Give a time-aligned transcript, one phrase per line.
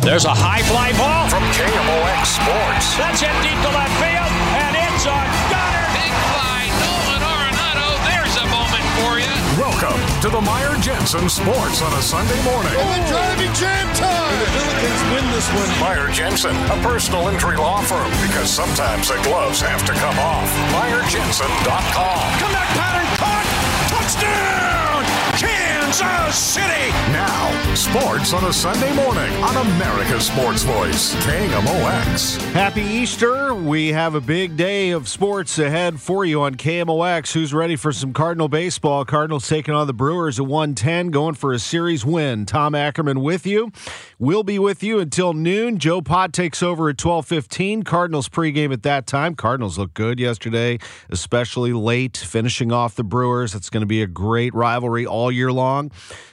[0.00, 1.28] There's a high fly ball.
[1.28, 2.86] From KMOX Sports.
[2.96, 5.18] That's hit deep to left field, and it's a
[5.52, 5.84] gunner.
[5.92, 7.88] Big fly, Nolan Arenado.
[8.08, 9.36] There's a moment for you.
[9.60, 12.72] Welcome to the Meyer Jensen Sports on a Sunday morning.
[12.80, 14.36] Oh, driving jam time.
[14.40, 15.68] the Billikens win this one.
[15.84, 20.48] Meyer Jensen, a personal injury law firm, because sometimes the gloves have to come off.
[20.80, 22.24] MeyerJensen.com.
[22.40, 23.46] Comeback pattern caught.
[23.92, 24.69] Touchdown,
[25.90, 26.90] Kansas City.
[27.10, 32.40] Now, sports on a Sunday morning on America's Sports Voice, KMOX.
[32.52, 33.54] Happy Easter.
[33.54, 37.32] We have a big day of sports ahead for you on KMOX.
[37.32, 39.04] Who's ready for some Cardinal baseball?
[39.04, 42.46] Cardinals taking on the Brewers at 110, going for a series win.
[42.46, 43.72] Tom Ackerman with you.
[44.20, 45.78] We'll be with you until noon.
[45.78, 47.82] Joe Pot takes over at 12:15.
[47.84, 49.34] Cardinals pregame at that time.
[49.34, 53.56] Cardinals look good yesterday, especially late finishing off the Brewers.
[53.56, 55.79] It's going to be a great rivalry all year long.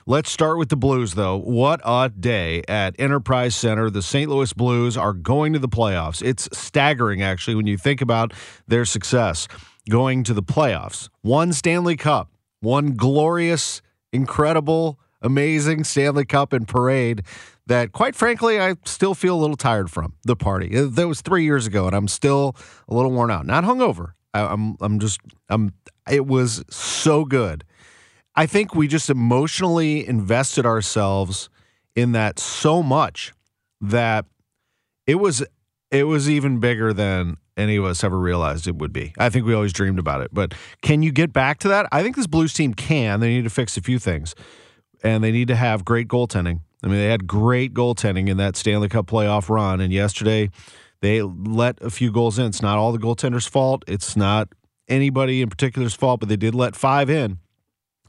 [0.06, 1.38] Let's start with the Blues though.
[1.38, 3.90] What a day at Enterprise Center.
[3.90, 4.30] The St.
[4.30, 6.22] Louis Blues are going to the playoffs.
[6.22, 8.34] It's staggering actually when you think about
[8.68, 9.48] their success
[9.90, 11.08] going to the playoffs.
[11.22, 13.82] One Stanley Cup, one glorious,
[14.12, 17.24] incredible, amazing Stanley Cup and parade
[17.66, 20.78] that quite frankly I still feel a little tired from the party.
[20.78, 22.56] Uh, That was 3 years ago and I'm still
[22.88, 23.46] a little worn out.
[23.46, 24.14] Not hungover.
[24.34, 25.20] I, I'm I'm just
[25.50, 25.74] I'm
[26.10, 27.64] it was so good.
[28.38, 31.50] I think we just emotionally invested ourselves
[31.96, 33.34] in that so much
[33.82, 34.26] that
[35.08, 35.44] it was
[35.90, 39.14] it was even bigger than any of us ever realized it would be.
[39.18, 40.30] I think we always dreamed about it.
[40.32, 40.54] But
[40.84, 41.88] can you get back to that?
[41.92, 43.20] I think this Blues team can.
[43.20, 44.36] They need to fix a few things.
[45.04, 46.62] And they need to have great goaltending.
[46.84, 49.82] I mean, they had great goaltending in that Stanley Cup playoff run.
[49.82, 50.52] And yesterday,
[51.02, 52.46] they let a few goals in.
[52.46, 53.84] It's not all the goaltender's fault.
[53.88, 54.50] It's not
[54.88, 57.40] anybody in particular's fault, but they did let five in.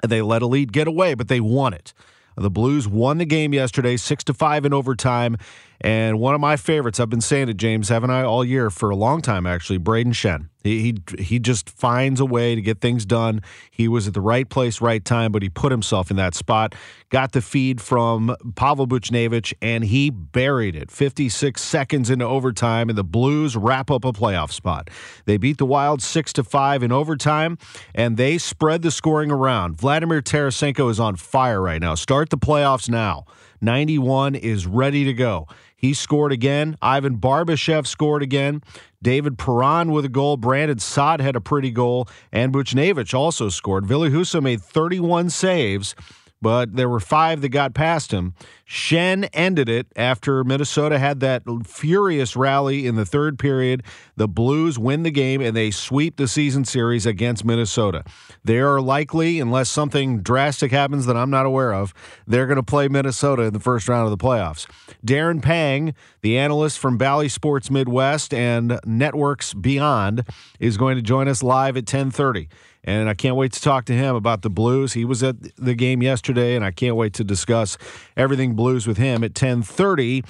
[0.07, 1.93] They let a lead get away, but they won it.
[2.37, 5.37] The Blues won the game yesterday, six to five in overtime.
[5.81, 8.91] And one of my favorites, I've been saying it, James, haven't I, all year for
[8.91, 9.79] a long time actually.
[9.79, 10.49] Brayden Schenn.
[10.65, 13.43] He, he he just finds a way to get things done.
[13.71, 16.75] He was at the right place, right time, but he put himself in that spot.
[17.11, 20.91] Got the feed from Pavel Buchnevich, and he buried it.
[20.91, 24.91] 56 seconds into overtime, and the Blues wrap up a playoff spot.
[25.27, 27.57] They beat the Wild six to five in overtime,
[27.95, 29.77] and they spread the scoring around.
[29.77, 31.95] Vladimir Tarasenko is on fire right now.
[31.95, 33.25] Start the playoffs now.
[33.61, 35.47] 91 is ready to go.
[35.79, 36.77] He scored again.
[36.83, 38.63] Ivan Barbashev scored again.
[39.01, 40.37] David Perron with a goal.
[40.37, 42.09] Brandon Saad had a pretty goal.
[42.33, 43.85] And Buchnevich also scored.
[43.85, 45.95] Husso made 31 saves,
[46.41, 48.35] but there were five that got past him.
[48.69, 53.83] Schenn ended it after Minnesota had that furious rally in the third period.
[54.17, 58.05] The Blues win the game and they sweep the season series against Minnesota.
[58.45, 61.95] They are likely, unless something drastic happens that I'm not aware of,
[62.27, 64.67] they're going to play Minnesota in the first round of the playoffs.
[65.05, 70.25] Darren Pang, the analyst from Bally Sports Midwest and Networks Beyond,
[70.61, 72.49] is going to join us live at 1030
[72.85, 74.93] and I can't wait to talk to him about the Blues.
[74.93, 77.77] He was at the game yesterday, and I can't wait to discuss
[78.17, 80.25] everything Blues with him at 10:30.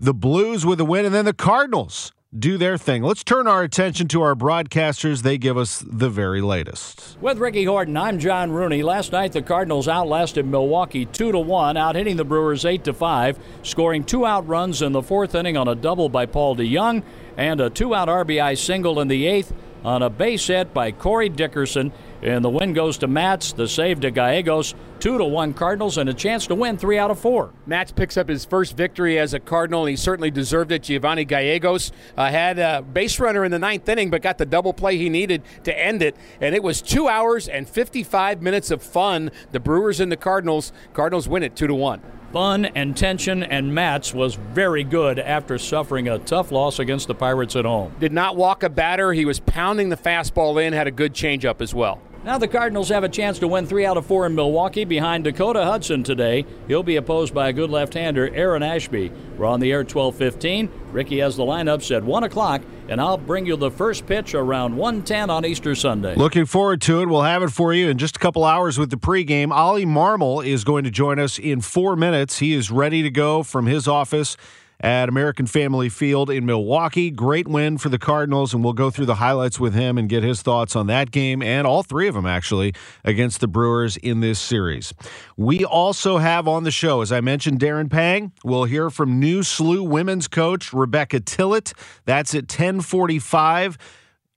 [0.00, 3.02] The Blues with a win, and then the Cardinals do their thing.
[3.02, 5.22] Let's turn our attention to our broadcasters.
[5.22, 7.18] They give us the very latest.
[7.20, 8.84] With Ricky Horton, I'm John Rooney.
[8.84, 12.92] Last night the Cardinals outlasted Milwaukee two to one, out hitting the Brewers eight to
[12.92, 17.02] five, scoring two out runs in the fourth inning on a double by Paul DeJong
[17.36, 19.52] and a two-out RBI single in the eighth
[19.84, 21.92] on a base hit by Corey Dickerson.
[22.22, 26.08] And the win goes to Matz, the save to Gallegos, two to one Cardinals, and
[26.08, 27.52] a chance to win three out of four.
[27.66, 30.82] Matz picks up his first victory as a Cardinal, and he certainly deserved it.
[30.82, 34.74] Giovanni Gallegos uh, had a base runner in the ninth inning, but got the double
[34.74, 36.14] play he needed to end it.
[36.40, 39.30] And it was two hours and 55 minutes of fun.
[39.52, 40.72] The Brewers and the Cardinals.
[40.92, 42.02] Cardinals win it two to one.
[42.32, 47.14] Fun and tension, and Matz was very good after suffering a tough loss against the
[47.14, 47.92] Pirates at home.
[47.98, 49.12] Did not walk a batter.
[49.12, 52.00] He was pounding the fastball in, had a good changeup as well.
[52.22, 55.24] Now the Cardinals have a chance to win three out of four in Milwaukee behind
[55.24, 56.44] Dakota Hudson today.
[56.68, 59.10] He'll be opposed by a good left-hander, Aaron Ashby.
[59.38, 60.68] We're on the air 12:15.
[60.92, 64.76] Ricky has the lineups at one o'clock, and I'll bring you the first pitch around
[64.76, 66.14] 1:10 on Easter Sunday.
[66.14, 67.08] Looking forward to it.
[67.08, 69.50] We'll have it for you in just a couple hours with the pregame.
[69.50, 72.40] Ollie Marmol is going to join us in four minutes.
[72.40, 74.36] He is ready to go from his office
[74.80, 77.10] at American Family Field in Milwaukee.
[77.10, 80.22] Great win for the Cardinals, and we'll go through the highlights with him and get
[80.22, 82.74] his thoughts on that game and all three of them, actually,
[83.04, 84.94] against the Brewers in this series.
[85.36, 88.32] We also have on the show, as I mentioned, Darren Pang.
[88.42, 91.74] We'll hear from new SLU women's coach Rebecca Tillett.
[92.06, 93.78] That's at 1045.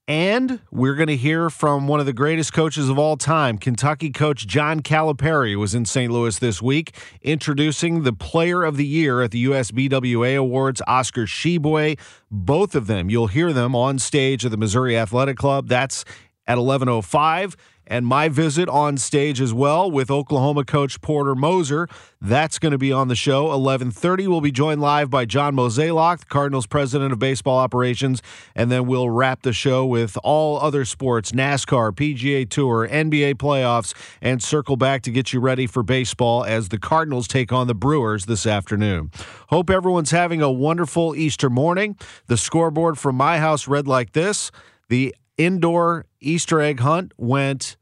[0.07, 4.09] And we're going to hear from one of the greatest coaches of all time, Kentucky
[4.09, 6.11] coach John Calipari was in St.
[6.11, 11.97] Louis this week, introducing the Player of the Year at the USBWA Awards, Oscar Tshiebwe.
[12.29, 15.69] Both of them, you'll hear them on stage at the Missouri Athletic Club.
[15.69, 16.03] That's
[16.47, 17.55] at 11:05
[17.87, 21.87] and my visit on stage as well with Oklahoma coach Porter Moser.
[22.21, 23.47] That's going to be on the show.
[23.47, 28.21] 11:30 we'll be joined live by John Mozeliak, the Cardinals president of baseball operations,
[28.55, 33.93] and then we'll wrap the show with all other sports, NASCAR, PGA Tour, NBA playoffs,
[34.21, 37.75] and circle back to get you ready for baseball as the Cardinals take on the
[37.75, 39.11] Brewers this afternoon.
[39.49, 41.97] Hope everyone's having a wonderful Easter morning.
[42.27, 44.51] The scoreboard from my house read like this.
[44.89, 47.77] The indoor Easter egg hunt went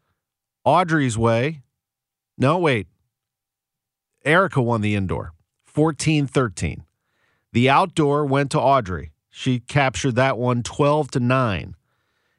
[0.64, 1.62] Audrey's way.
[2.38, 2.88] No, wait.
[4.24, 5.34] Erica won the indoor
[5.66, 6.84] 14 13.
[7.54, 9.12] The outdoor went to Audrey.
[9.30, 11.76] She captured that one 12 to 9.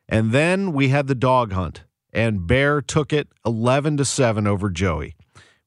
[0.08, 4.68] And then we had the dog hunt, and Bear took it 11 to 7 over
[4.68, 5.16] Joey.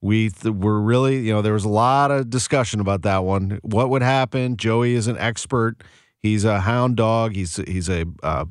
[0.02, 3.60] We th- were really, you know, there was a lot of discussion about that one.
[3.64, 4.56] What would happen?
[4.56, 5.84] Joey is an expert.
[6.20, 7.34] He's a hound dog.
[7.34, 8.46] He's he's a uh,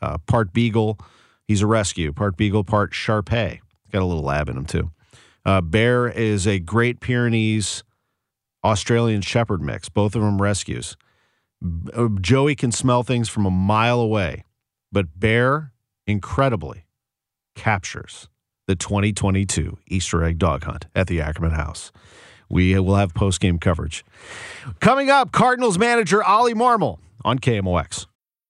[0.00, 0.98] uh, part beagle.
[1.46, 3.60] He's a rescue, part beagle, part Shar-Pei.
[3.92, 4.90] Got a little lab in him too.
[5.44, 7.84] Uh, Bear is a Great Pyrenees
[8.64, 9.88] Australian Shepherd mix.
[9.88, 10.96] Both of them rescues.
[11.94, 14.44] Uh, Joey can smell things from a mile away,
[14.90, 15.72] but Bear
[16.06, 16.86] incredibly
[17.54, 18.28] captures
[18.66, 21.92] the 2022 Easter egg dog hunt at the Ackerman House.
[22.48, 24.04] We will have post game coverage.
[24.80, 28.06] Coming up, Cardinals manager Ollie Marmol on KMOX.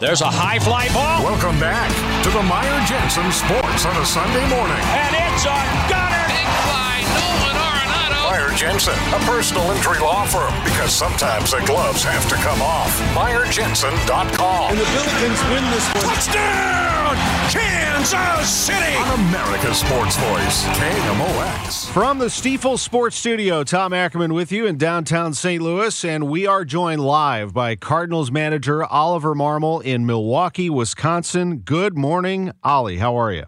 [0.00, 1.26] There's a high fly ball.
[1.26, 1.90] Welcome back
[2.22, 4.78] to the Meyer Jensen Sports on a Sunday morning.
[4.94, 5.58] And it's a
[5.90, 6.22] gunner.
[6.30, 8.18] Big fly, Nolan Arenado.
[8.30, 12.94] Meyer Jensen, a personal injury law firm, because sometimes the gloves have to come off.
[13.10, 14.70] MeyerJensen.com.
[14.70, 16.14] And the Billikens win this one.
[16.14, 16.87] Touchdown!
[17.08, 17.16] From
[17.48, 21.88] Kansas City on America's Sports Voice, KMOX.
[21.90, 25.62] From the Stifel Sports Studio, Tom Ackerman with you in downtown St.
[25.62, 31.58] Louis, and we are joined live by Cardinals manager Oliver Marmol in Milwaukee, Wisconsin.
[31.58, 32.98] Good morning, Ollie.
[32.98, 33.44] How are you?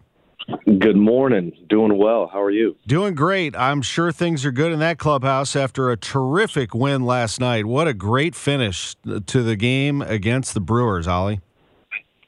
[0.79, 1.52] Good morning.
[1.69, 2.31] Doing well.
[2.33, 2.76] How are you?
[2.87, 3.55] Doing great.
[3.57, 7.67] I'm sure things are good in that clubhouse after a terrific win last night.
[7.67, 11.40] What a great finish to the game against the Brewers, Ollie.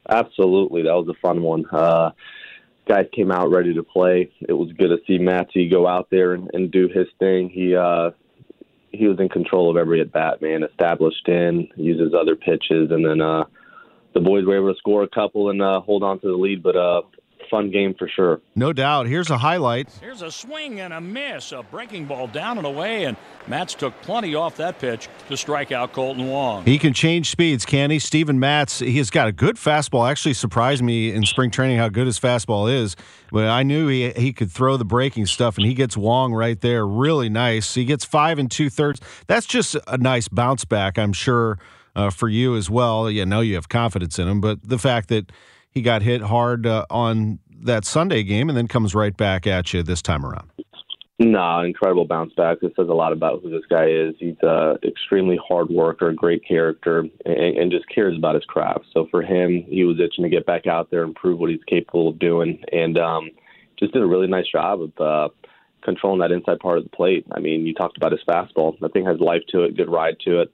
[0.08, 0.82] Absolutely.
[0.82, 1.64] That was a fun one.
[1.70, 2.10] Uh,
[2.86, 4.30] guys came out ready to play.
[4.48, 7.48] It was good to see Matty go out there and, and do his thing.
[7.48, 8.10] He uh,
[8.90, 10.62] he was in control of every at bat, man.
[10.64, 13.44] Established in, uses other pitches, and then uh,
[14.14, 16.62] the boys were able to score a couple and uh, hold on to the lead.
[16.62, 17.02] But uh,
[17.52, 18.40] fun game for sure.
[18.56, 19.06] No doubt.
[19.06, 19.90] Here's a highlight.
[20.00, 23.14] Here's a swing and a miss, a breaking ball down and away, and
[23.46, 26.64] Matz took plenty off that pitch to strike out Kolten Wong.
[26.64, 27.98] He can change speeds, can he?
[27.98, 30.10] Steven Matz, he's got a good fastball.
[30.10, 32.96] Actually surprised me in spring training how good his fastball is.
[33.30, 36.60] But I knew he he could throw the breaking stuff, and he gets Wong right
[36.60, 36.86] there.
[36.86, 37.74] Really nice.
[37.74, 39.00] He gets five and two thirds.
[39.26, 41.58] That's just a nice bounce back, I'm sure,
[41.94, 43.10] uh, for you as well.
[43.10, 45.30] You know you have confidence in him, but the fact that
[45.72, 49.72] he got hit hard uh, on that Sunday game and then comes right back at
[49.72, 50.50] you this time around.
[51.18, 52.58] No, incredible bounce back.
[52.60, 54.14] This says a lot about who this guy is.
[54.18, 58.86] He's a extremely hard worker, great character, and, and just cares about his craft.
[58.92, 61.62] So for him, he was itching to get back out there and prove what he's
[61.68, 63.30] capable of doing, and um,
[63.78, 65.28] just did a really nice job of uh,
[65.84, 67.24] controlling that inside part of the plate.
[67.30, 68.78] I mean, you talked about his fastball.
[68.80, 70.52] That thing has life to it, good ride to it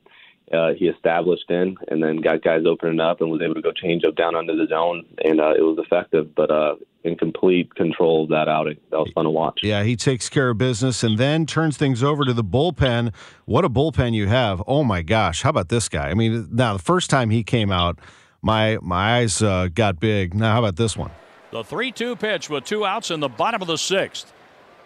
[0.53, 3.73] uh, he established in, and then got guys opening up and was able to go
[3.73, 6.35] change up down under the zone, and uh, it was effective.
[6.35, 9.61] But uh, in complete control of that outing, that was fun to watch.
[9.63, 13.15] Yeah, he takes care of business and then turns things over to the bullpen.
[13.45, 14.63] What a bullpen you have!
[14.67, 16.09] Oh my gosh, how about this guy?
[16.09, 17.99] I mean, now the first time he came out,
[18.43, 20.35] my my eyes uh, got big.
[20.35, 21.11] Now how about this one?
[21.51, 24.33] The three-two pitch with two outs in the bottom of the sixth.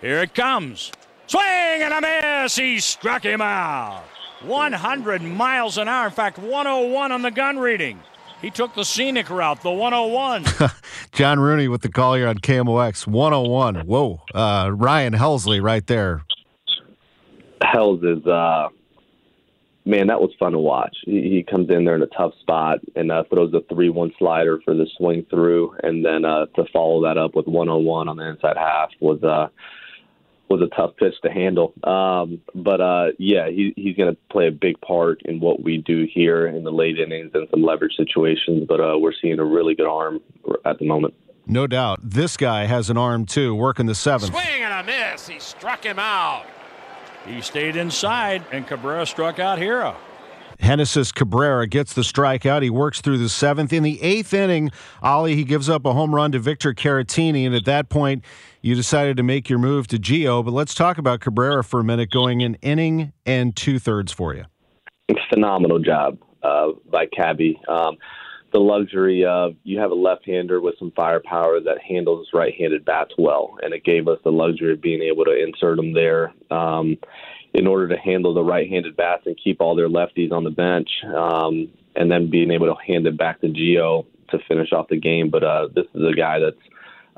[0.01, 0.93] Here it comes.
[1.27, 2.01] Swing and a
[2.43, 2.57] miss.
[2.57, 4.05] He struck him out.
[4.45, 6.07] 100 miles an hour.
[6.07, 8.01] In fact, 101 on the gun reading.
[8.41, 10.45] He took the scenic route, the 101.
[11.13, 13.87] John Rooney with the call here on KMOX 101.
[13.87, 14.21] Whoa.
[14.35, 16.25] Uh, Ryan Helsley right there.
[17.63, 18.69] Hells is, uh,
[19.85, 20.97] man, that was fun to watch.
[21.05, 24.13] He, he comes in there in a tough spot and uh, throws a 3 1
[24.19, 25.77] slider for the swing through.
[25.85, 29.23] And then uh, to follow that up with 101 on the inside half was.
[30.53, 31.73] Was a tough pitch to handle.
[31.83, 35.79] Um, but uh, yeah, he, he's going to play a big part in what we
[35.79, 38.67] do here in the late innings and some leverage situations.
[38.69, 40.21] But uh, we're seeing a really good arm
[40.67, 41.15] at the moment.
[41.47, 42.01] No doubt.
[42.03, 44.33] This guy has an arm too, working the seventh.
[44.33, 45.27] Swing and a miss.
[45.27, 46.45] He struck him out.
[47.27, 49.97] He stayed inside, and Cabrera struck out Hiura.
[50.63, 52.63] Genesis Cabrera gets the strikeout.
[52.63, 53.73] He works through the seventh.
[53.73, 54.71] In the eighth inning,
[55.03, 57.45] Ollie, he gives up a home run to Victor Caratini.
[57.45, 58.25] And at that point,
[58.63, 60.45] you decided to make your move to Gio.
[60.45, 64.35] But let's talk about Cabrera for a minute, going an inning and two thirds for
[64.35, 64.45] you.
[65.29, 67.61] Phenomenal job uh, by Cabby.
[67.69, 67.97] Um,
[68.53, 73.57] the luxury of you have a left-hander with some firepower that handles right-handed bats well,
[73.63, 76.33] and it gave us the luxury of being able to insert him there.
[76.51, 76.99] Um,
[77.55, 80.89] in order to handle the right-handed bats and keep all their lefties on the bench,
[81.15, 84.99] um, and then being able to hand it back to Gio to finish off the
[84.99, 85.31] game.
[85.31, 86.57] But uh, this is a guy that's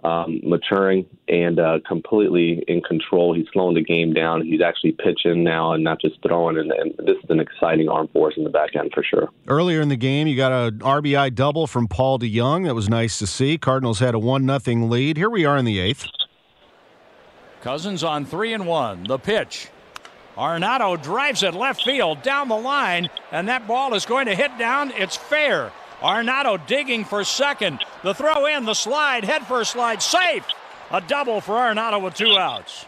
[0.05, 3.35] um, maturing and uh, completely in control.
[3.35, 4.43] He's slowing the game down.
[4.43, 6.59] He's actually pitching now and not just throwing.
[6.59, 9.31] And, and, this is an exciting arm force in the back end for sure.
[9.49, 12.67] Earlier in the game, you got a RBI double from Paul DeJong.
[12.67, 13.57] That was nice to see.
[13.57, 15.17] Cardinals had a one nothing lead.
[15.17, 16.07] Here we are in the eighth.
[17.62, 19.05] Cousins on three and one.
[19.05, 19.69] The pitch.
[20.37, 24.57] Arenado drives it left field down the line, and that ball is going to hit
[24.59, 24.91] down.
[24.93, 25.73] It's fair.
[26.00, 27.81] Arenado digging for second.
[28.03, 30.45] The throw in, the slide, head first slide, safe.
[30.91, 32.85] A double for Arenado with two outs.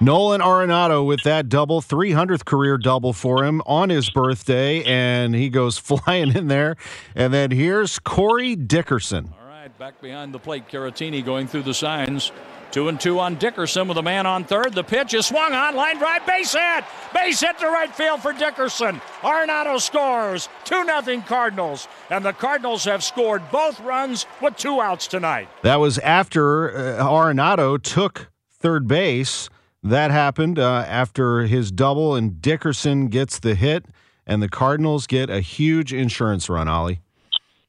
[0.00, 5.48] Nolan Arenado with that double, 300th career double for him on his birthday, and he
[5.48, 6.76] goes flying in there.
[7.14, 9.32] And then here's Corey Dickerson.
[9.40, 12.32] All right, back behind the plate, Caratini going through the signs.
[12.70, 14.74] Two and two on Dickerson with a man on third.
[14.74, 16.84] The pitch is swung on, line drive, base hit.
[17.14, 19.00] Base hit to right field for Dickerson.
[19.22, 20.48] Arenado scores.
[20.64, 21.88] 2 0 Cardinals.
[22.10, 25.48] And the Cardinals have scored both runs with two outs tonight.
[25.62, 29.48] That was after uh, Arenado took third base.
[29.82, 33.86] That happened uh, after his double, and Dickerson gets the hit,
[34.26, 37.00] and the Cardinals get a huge insurance run, Ollie.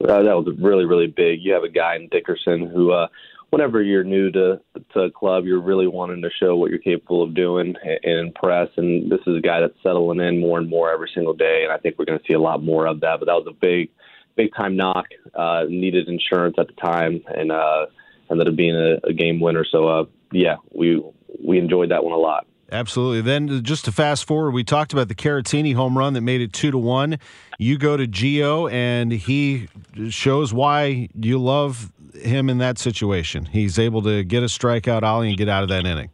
[0.04, 1.42] Uh, that was really, really big.
[1.42, 3.08] You have a guy in Dickerson who uh,
[3.50, 4.60] whenever you're new to
[4.94, 8.70] to a club, you're really wanting to show what you're capable of doing and impress.
[8.78, 11.72] And this is a guy that's settling in more and more every single day, and
[11.72, 13.20] I think we're going to see a lot more of that.
[13.20, 13.90] But that was a big
[14.36, 15.06] big time knock.
[15.34, 17.88] Uh, needed insurance at the time, and uh,
[18.30, 19.66] ended up being a, a game winner.
[19.70, 21.04] So uh, yeah, we
[21.44, 22.48] we enjoyed that one a lot.
[22.72, 23.22] Absolutely.
[23.22, 26.52] Then just to fast forward, we talked about the Caratini home run that made it
[26.52, 27.18] two to one.
[27.58, 29.70] You go to Gio, and he
[30.10, 33.46] shows why you love him in that situation.
[33.46, 36.10] He's able to get a strikeout, Ollie, and get out of that inning.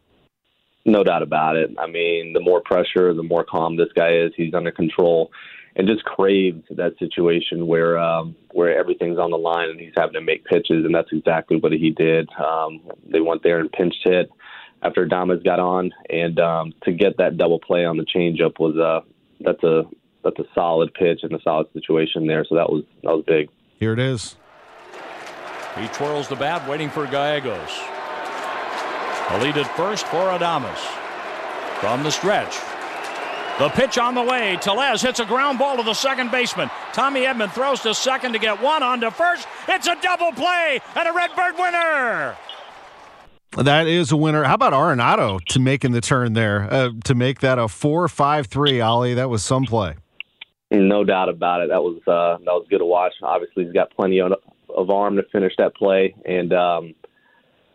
[0.84, 1.70] No doubt about it.
[1.78, 4.32] I mean, the more pressure, the more calm this guy is.
[4.36, 5.32] He's under control,
[5.74, 10.12] and just craves that situation where um, where everything's on the line and he's having
[10.12, 12.28] to make pitches, and that's exactly what he did.
[12.38, 12.80] Um,
[13.10, 14.30] they went there and pinch hit
[14.84, 18.76] after Adames got on, and um, to get that double play on the changeup was
[18.76, 19.00] uh,
[19.40, 19.84] that's a
[20.22, 22.44] that's a solid pitch and a solid situation there.
[22.48, 23.48] So that was that was big.
[23.80, 24.36] Here it is.
[25.78, 27.70] He twirls the bat, waiting for Gallegos.
[29.30, 30.78] A lead at first for Adames.
[31.80, 32.56] From the stretch.
[33.58, 34.58] The pitch on the way.
[34.60, 36.70] Tellez hits a ground ball to the second baseman.
[36.92, 39.48] Tommy Edman throws to second to get one on to first.
[39.68, 42.36] It's a double play and a Redbird winner.
[43.56, 44.42] That is a winner.
[44.44, 48.80] How about Arenado to making the turn there uh, to make that a four-five-three?
[48.80, 49.94] Ollie, that was some play.
[50.70, 51.68] No doubt about it.
[51.68, 53.12] That was uh, that was good to watch.
[53.22, 54.32] Obviously, he's got plenty of,
[54.74, 56.94] of arm to finish that play, and um,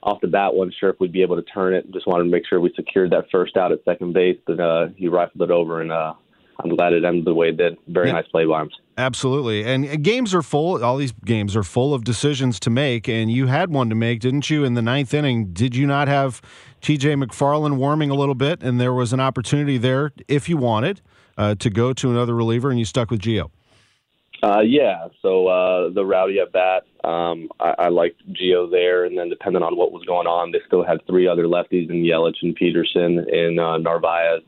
[0.04, 1.90] off the bat, wasn't sure if we'd be able to turn it.
[1.92, 4.88] Just wanted to make sure we secured that first out at second base, but uh,
[4.98, 6.14] he rifled it over, and uh,
[6.62, 7.78] I'm glad it ended the way it did.
[7.88, 8.14] Very yeah.
[8.14, 8.70] nice play by him.
[9.00, 9.64] Absolutely.
[9.64, 13.48] And games are full, all these games are full of decisions to make, and you
[13.48, 15.54] had one to make, didn't you, in the ninth inning?
[15.54, 16.42] Did you not have
[16.82, 21.00] TJ McFarland warming a little bit, and there was an opportunity there, if you wanted,
[21.38, 23.52] uh, to go to another reliever, and you stuck with Gio?
[24.44, 29.18] Uh, yeah, so uh, the rowdy at bat, um, I, I liked Gio there, and
[29.18, 32.36] then depending on what was going on, they still had three other lefties in Yelich
[32.42, 34.42] and Peterson and uh, Narvaez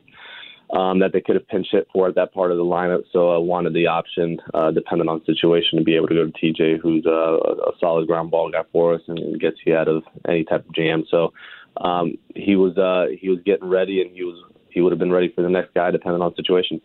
[0.72, 3.02] um, that they could have pinch hit for at that part of the lineup.
[3.12, 6.32] So I wanted the option, uh, depending on situation, to be able to go to
[6.32, 10.02] TJ, who's a, a solid ground ball guy for us and gets you out of
[10.26, 11.04] any type of jam.
[11.10, 11.32] So
[11.78, 15.12] um, he was uh, he was getting ready, and he was he would have been
[15.12, 16.80] ready for the next guy, depending on situation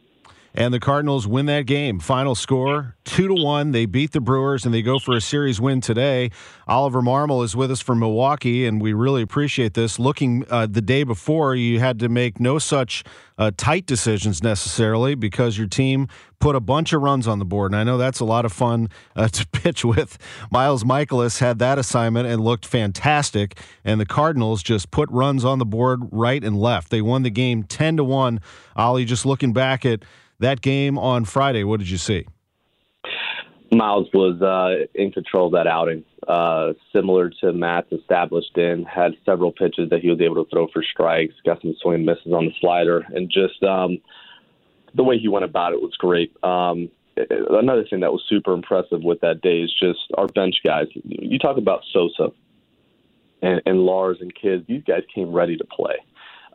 [0.57, 1.99] and the Cardinals win that game.
[1.99, 3.71] Final score two to one.
[3.71, 6.31] They beat the Brewers and they go for a series win today.
[6.67, 9.97] Oliver Marmol is with us from Milwaukee, and we really appreciate this.
[9.97, 13.03] Looking uh, the day before, you had to make no such
[13.37, 16.07] uh, tight decisions necessarily because your team
[16.39, 18.51] put a bunch of runs on the board, and I know that's a lot of
[18.51, 20.17] fun uh, to pitch with.
[20.51, 25.59] Miles Mikolas had that assignment and looked fantastic, and the Cardinals just put runs on
[25.59, 26.89] the board right and left.
[26.89, 28.41] They won the game ten to one.
[28.75, 30.03] Ollie, just looking back at
[30.39, 32.25] that game on Friday, what did you see?
[33.71, 38.85] Miles was uh, in control of that outing, uh, similar to Matz established in.
[38.85, 41.33] Had several pitches that he was able to throw for strikes.
[41.45, 43.97] Got some swing misses on the slider, and just um,
[44.95, 46.31] the way he went about it was great.
[46.43, 50.87] Um, another thing that was super impressive with that day is just our bench guys.
[50.93, 52.29] You talk about Sosa
[53.41, 55.95] and, and Lars and kids; these guys came ready to play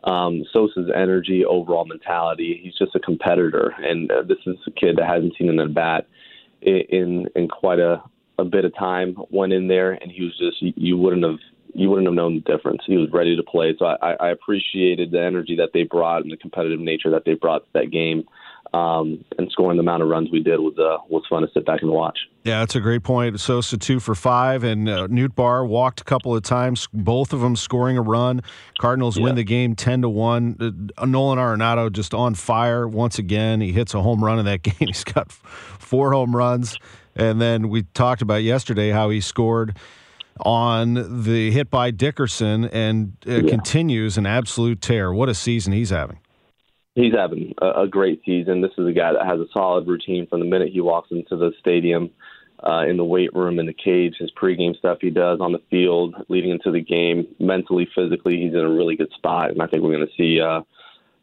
[0.03, 2.59] um, Sosa's energy, overall mentality.
[2.61, 5.73] He's just a competitor, and uh, this is a kid that hasn't seen an at
[5.73, 6.07] bat
[6.61, 8.03] in in quite a
[8.37, 9.15] a bit of time.
[9.29, 11.39] Went in there, and he was just you wouldn't have
[11.73, 12.81] you wouldn't have known the difference.
[12.85, 13.75] He was ready to play.
[13.79, 17.33] So I, I appreciated the energy that they brought and the competitive nature that they
[17.33, 18.25] brought to that game
[18.73, 21.65] um, and scoring the amount of runs we did was uh, was fun to sit
[21.65, 22.17] back and watch.
[22.43, 23.39] Yeah, that's a great point.
[23.39, 26.87] Sosa two for five, and uh, Nootbaar walked a couple of times.
[26.91, 28.41] Both of them scoring a run.
[28.79, 29.25] Cardinals yeah.
[29.25, 30.57] win the game ten to one.
[30.97, 33.61] Uh, Nolan Arenado just on fire once again.
[33.61, 34.75] He hits a home run in that game.
[34.79, 36.77] He's got four home runs,
[37.15, 39.77] and then we talked about yesterday how he scored
[40.39, 43.49] on the hit by Dickerson and uh, yeah.
[43.49, 45.13] continues an absolute tear.
[45.13, 46.17] What a season he's having
[46.95, 48.61] he's having a, a great season.
[48.61, 51.35] This is a guy that has a solid routine from the minute he walks into
[51.35, 52.11] the stadium,
[52.65, 55.61] uh, in the weight room, in the cage, his pregame stuff he does on the
[55.69, 59.67] field, leading into the game, mentally, physically, he's in a really good spot, and I
[59.67, 60.61] think we're going to see uh,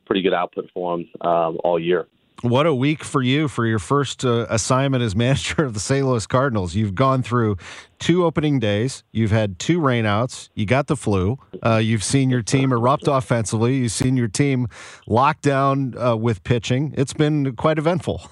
[0.05, 2.07] pretty good output for him um, all year.
[2.43, 6.07] What a week for you for your first uh, assignment as manager of the St.
[6.07, 6.75] Louis Cardinals.
[6.75, 7.59] You've gone through
[7.99, 9.05] two opening days.
[9.13, 10.49] You've had two rainouts.
[10.55, 11.39] You got the flu.
[11.63, 13.77] Uh, you've seen your team erupt offensively.
[13.77, 14.69] You've seen your team
[15.07, 16.95] locked down uh, with pitching.
[16.97, 18.23] It's been quite eventful.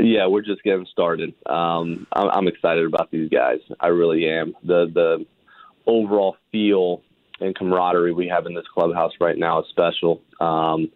[0.00, 1.32] yeah, we're just getting started.
[1.46, 3.60] Um, I'm, I'm excited about these guys.
[3.78, 4.56] I really am.
[4.64, 5.26] The the
[5.86, 7.02] overall feel
[7.40, 10.20] and camaraderie we have in this clubhouse right now is special.
[10.40, 10.90] Um,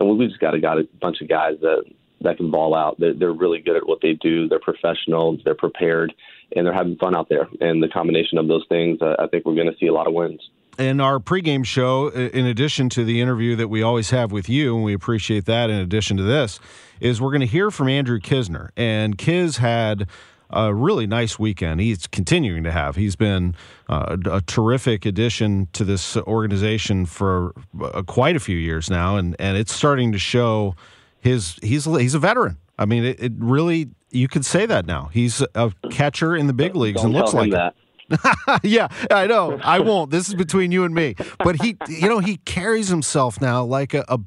[0.00, 1.84] and we just got a, got a bunch of guys that
[2.20, 2.98] that can ball out.
[2.98, 4.48] They're, they're really good at what they do.
[4.48, 5.38] They're professional.
[5.44, 6.12] They're prepared,
[6.56, 7.48] and they're having fun out there.
[7.60, 10.06] And the combination of those things, uh, I think we're going to see a lot
[10.06, 10.40] of wins.
[10.78, 14.76] In our pregame show, in addition to the interview that we always have with you,
[14.76, 15.70] and we appreciate that.
[15.70, 16.60] In addition to this,
[17.00, 18.70] is we're going to hear from Andrew Knizner.
[18.76, 20.08] and Kiz had
[20.50, 21.80] a really nice weekend.
[21.80, 22.96] He's continuing to have.
[22.96, 23.54] He's been
[23.88, 29.36] uh, a terrific addition to this organization for uh, quite a few years now, and,
[29.38, 30.74] and it's starting to show
[31.20, 32.56] his he's he's a veteran.
[32.78, 35.10] I mean, it, it really you could say that now.
[35.12, 37.74] He's a catcher in the big leagues Don't and looks like that.
[38.62, 39.60] yeah, I know.
[39.62, 40.10] I won't.
[40.10, 41.14] This is between you and me.
[41.38, 44.18] But he, you know, he carries himself now like a, a,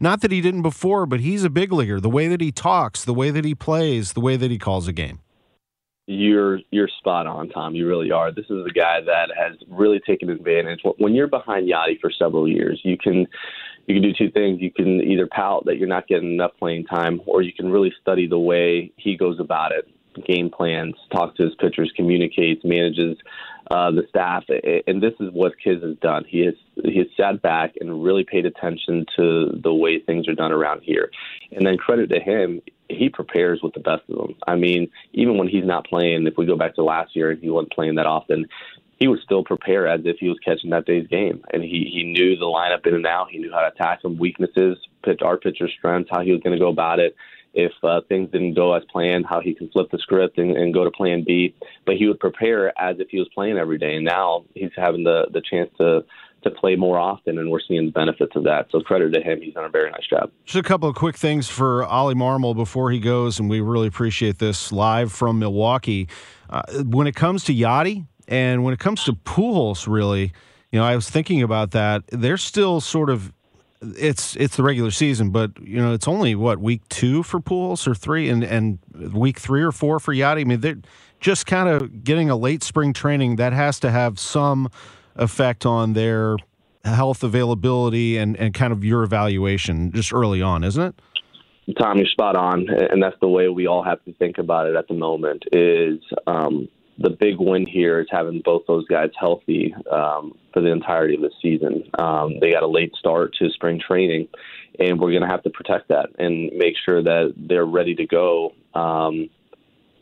[0.00, 2.00] not that he didn't before, but he's a big leaguer.
[2.00, 4.88] The way that he talks, the way that he plays, the way that he calls
[4.88, 5.20] a game.
[6.12, 7.76] You're you're spot on, Tom.
[7.76, 8.32] You really are.
[8.32, 10.80] This is a guy that has really taken advantage.
[10.98, 13.28] When you're behind Yadi for several years, you can
[13.86, 14.60] you can do two things.
[14.60, 17.92] You can either pout that you're not getting enough playing time, or you can really
[18.00, 19.88] study the way he goes about it,
[20.26, 23.16] game plans, talks to his pitchers, communicates, manages
[23.70, 24.44] uh, the staff,
[24.86, 26.24] and this is what Kiz has done.
[26.28, 26.54] He has
[26.84, 30.82] he has sat back and really paid attention to the way things are done around
[30.82, 31.10] here,
[31.52, 34.34] and then credit to him, he prepares with the best of them.
[34.46, 37.40] I mean, even when he's not playing, if we go back to last year and
[37.40, 38.46] he wasn't playing that often,
[38.98, 42.02] he would still prepare as if he was catching that day's game, and he he
[42.02, 43.30] knew the lineup in and out.
[43.30, 46.58] He knew how to attack them, weaknesses, pitch our pitcher's strengths, how he was going
[46.58, 47.14] to go about it
[47.54, 50.72] if uh, things didn't go as planned, how he can flip the script and, and
[50.72, 51.54] go to plan B.
[51.84, 53.96] But he would prepare as if he was playing every day.
[53.96, 56.04] And now he's having the, the chance to
[56.42, 58.66] to play more often, and we're seeing the benefits of that.
[58.70, 60.30] So credit to him; he's done a very nice job.
[60.44, 63.88] Just a couple of quick things for Ollie Marmol before he goes, and we really
[63.88, 66.08] appreciate this live from Milwaukee.
[66.48, 70.32] Uh, when it comes to Yadi and when it comes to Pujols, really,
[70.72, 72.04] you know, I was thinking about that.
[72.08, 73.32] They're still sort of
[73.82, 77.86] it's it's the regular season, but you know it's only what week two for Pujols
[77.86, 78.78] or three, and and
[79.12, 80.40] week three or four for Yadi.
[80.40, 80.78] I mean, they're
[81.20, 84.70] just kind of getting a late spring training that has to have some
[85.16, 86.36] effect on their
[86.84, 90.94] health availability and and kind of your evaluation just early on, isn't it?
[91.78, 94.76] Tom, you're spot on, and that's the way we all have to think about it
[94.76, 95.44] at the moment.
[95.52, 96.68] Is um,
[97.00, 101.22] the big win here is having both those guys healthy um, for the entirety of
[101.22, 101.90] the season.
[101.98, 104.28] Um, they got a late start to spring training,
[104.78, 108.06] and we're going to have to protect that and make sure that they're ready to
[108.06, 109.30] go um,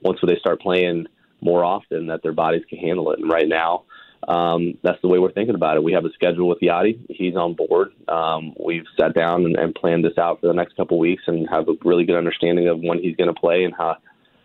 [0.02, 1.06] once they start playing
[1.40, 3.20] more often, that their bodies can handle it.
[3.20, 3.84] And right now,
[4.26, 5.84] um, that's the way we're thinking about it.
[5.84, 6.98] We have a schedule with Yadi.
[7.08, 7.92] He's on board.
[8.08, 11.48] Um, we've sat down and, and planned this out for the next couple weeks and
[11.48, 13.96] have a really good understanding of when he's going to play and how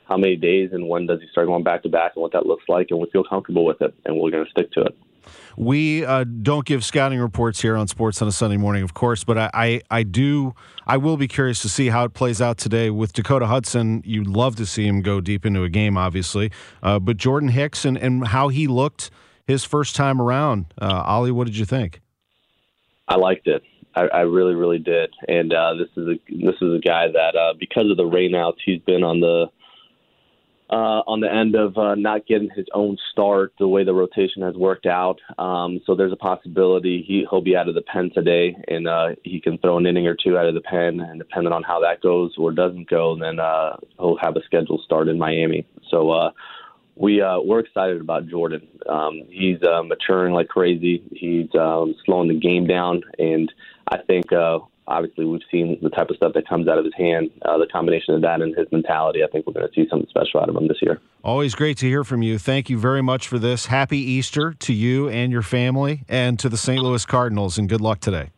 [0.07, 2.45] how many days and when does he start going back to back and what that
[2.45, 4.97] looks like, and we feel comfortable with it, and we're going to stick to it.
[5.55, 9.23] We uh, don't give scouting reports here on Sports on a Sunday morning, of course,
[9.23, 10.53] but I, I, I, do.
[10.85, 14.01] I will be curious to see how it plays out today with Dakota Hudson.
[14.05, 17.85] You'd love to see him go deep into a game, obviously, uh, but Jordan Hicks
[17.85, 19.11] and, and how he looked
[19.45, 20.65] his first time around.
[20.81, 22.01] Uh, Ollie, what did you think?
[23.07, 23.61] I liked it.
[23.95, 25.13] I, I really, really did.
[25.27, 28.57] And uh, this is a this is a guy that uh, because of the rainouts,
[28.65, 29.47] he's been on the
[30.73, 34.41] uh, on the end of uh, not getting his own start the way the rotation
[34.41, 35.19] has worked out.
[35.37, 39.09] Um, so there's a possibility he, he'll be out of the pen today and uh,
[39.23, 40.99] he can throw an inning or two out of the pen.
[40.99, 44.81] And depending on how that goes or doesn't go, then uh, he'll have a scheduled
[44.83, 45.67] start in Miami.
[45.91, 46.31] So uh,
[46.95, 48.67] we uh, we're excited about Jordan.
[48.89, 51.03] Um, he's uh, maturing like crazy.
[51.11, 53.51] He's um, slowing the game down, and
[53.87, 56.93] I think uh, obviously we've seen the type of stuff that comes out of his
[56.97, 59.23] hand, uh, the combination of that and his mentality.
[59.23, 60.99] I think we're going to see something special out of him this year.
[61.23, 62.37] Always great to hear from you.
[62.37, 63.67] Thank you very much for this.
[63.67, 66.81] Happy Easter to you and your family and to the St.
[66.81, 68.31] Louis Cardinals, and good luck today.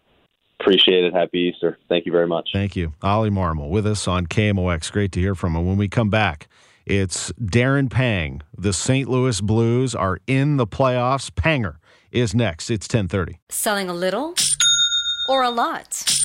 [0.60, 1.14] Appreciate it.
[1.14, 1.78] Happy Easter.
[1.90, 2.50] Thank you very much.
[2.54, 2.94] Thank you.
[3.02, 4.92] Ollie Marmol with us on KMOX.
[4.92, 5.68] Great to hear from him.
[5.68, 6.48] When we come back,
[6.86, 8.42] it's Darren Pang.
[8.58, 9.10] The St.
[9.10, 11.30] Louis Blues are in the playoffs.
[11.30, 11.76] Panger
[12.12, 12.70] is next.
[12.70, 13.40] It's 1030.
[13.50, 14.34] Selling a little
[15.28, 16.25] or a lot?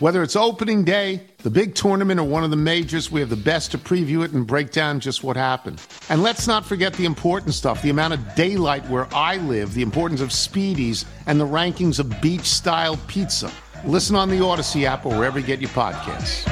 [0.00, 3.36] Whether it's opening day, the big tournament, or one of the majors, we have the
[3.36, 5.82] best to preview it and break down just what happened.
[6.08, 9.82] And let's not forget the important stuff the amount of daylight where I live, the
[9.82, 13.52] importance of speedies, and the rankings of beach style pizza.
[13.84, 16.46] Listen on the Odyssey app or wherever you get your podcasts.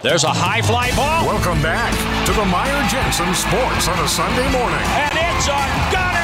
[0.00, 1.26] There's a high fly ball.
[1.28, 1.92] Welcome back
[2.26, 4.82] to the Meyer Jensen Sports on a Sunday morning.
[4.82, 6.15] And it's a gunner.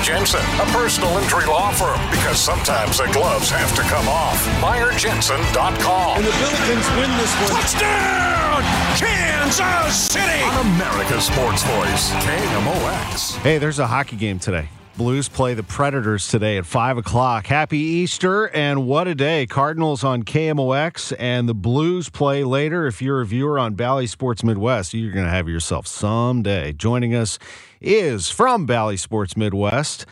[0.00, 4.42] Meyer Jensen, a personal injury law firm, because sometimes the gloves have to come off.
[4.62, 6.16] MeyerJensen.com.
[6.16, 7.60] And the Billikens win this one.
[7.60, 8.62] Touchdown!
[8.96, 10.42] Kansas City!
[10.42, 13.36] On America's Sports Voice, KMOX.
[13.42, 14.68] Hey, there's a hockey game today.
[14.96, 17.46] Blues play the Predators today at 5 o'clock.
[17.46, 19.46] Happy Easter, and what a day.
[19.46, 22.86] Cardinals on KMOX, and the Blues play later.
[22.86, 26.72] If you're a viewer on Bally Sports Midwest, you're going to have yourself some day.
[26.72, 27.38] Joining us
[27.80, 30.06] is from Bally Sports Midwest,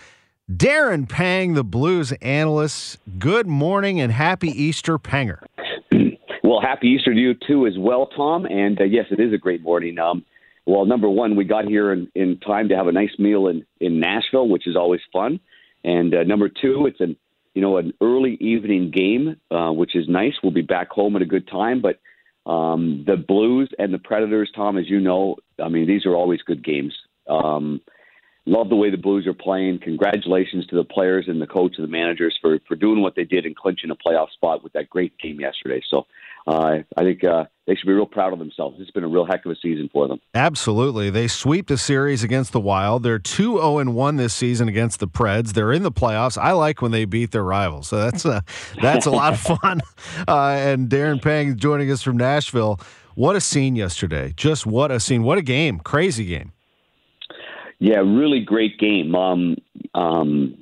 [0.50, 2.98] Darren Pang, the Blues analyst.
[3.18, 5.40] Good morning and happy Easter, Panger.
[6.44, 8.46] Well, happy Easter to you too, as well, Tom.
[8.46, 9.98] And uh, yes, it is a great morning.
[9.98, 10.24] Um,
[10.68, 13.64] well, number one, we got here in, in time to have a nice meal in,
[13.80, 15.40] in Nashville, which is always fun.
[15.82, 17.16] And uh, number two, it's an
[17.54, 20.34] you know an early evening game, uh, which is nice.
[20.42, 21.80] We'll be back home at a good time.
[21.80, 22.00] But
[22.50, 26.42] um, the Blues and the Predators, Tom, as you know, I mean these are always
[26.42, 26.94] good games.
[27.26, 27.80] Um,
[28.44, 29.78] love the way the Blues are playing.
[29.78, 33.24] Congratulations to the players and the coach and the managers for for doing what they
[33.24, 35.80] did and clinching a playoff spot with that great game yesterday.
[35.88, 36.06] So
[36.46, 38.78] uh, I think uh, they should be real proud of themselves.
[38.80, 40.18] It's been a real heck of a season for them.
[40.34, 41.10] Absolutely.
[41.10, 43.02] They sweep the series against the Wild.
[43.02, 45.52] They're 2 0 1 this season against the Preds.
[45.52, 46.38] They're in the playoffs.
[46.38, 47.88] I like when they beat their rivals.
[47.88, 48.42] So that's a,
[48.82, 49.82] that's a lot of fun.
[50.26, 52.80] Uh, and Darren Pang joining us from Nashville.
[53.14, 54.32] What a scene yesterday.
[54.34, 55.22] Just what a scene.
[55.22, 55.78] What a game.
[55.78, 56.52] Crazy game.
[57.80, 59.14] Yeah, really great game.
[59.14, 59.56] Um,
[59.94, 60.56] um,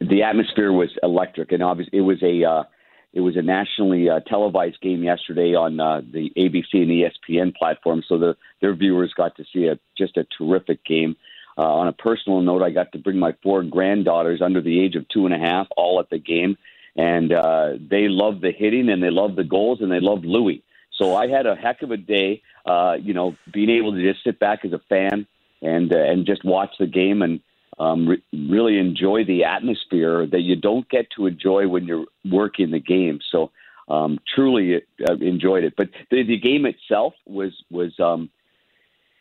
[0.00, 2.64] the atmosphere was electric, and obviously it was a uh,
[3.12, 8.02] it was a nationally uh, televised game yesterday on uh, the ABC and ESPN platform,
[8.08, 11.16] so the, their viewers got to see a just a terrific game.
[11.58, 14.96] Uh, on a personal note, I got to bring my four granddaughters under the age
[14.96, 16.56] of two and a half all at the game,
[16.96, 20.62] and uh, they loved the hitting and they loved the goals and they loved Louis.
[20.96, 24.24] So I had a heck of a day, uh, you know, being able to just
[24.24, 25.26] sit back as a fan
[25.60, 27.40] and uh, and just watch the game and
[27.78, 32.70] um, re- really enjoy the atmosphere that you don't get to enjoy when you're working
[32.70, 33.20] the game.
[33.30, 33.50] So
[33.88, 35.74] um, truly uh, enjoyed it.
[35.76, 38.30] But the, the game itself was was um,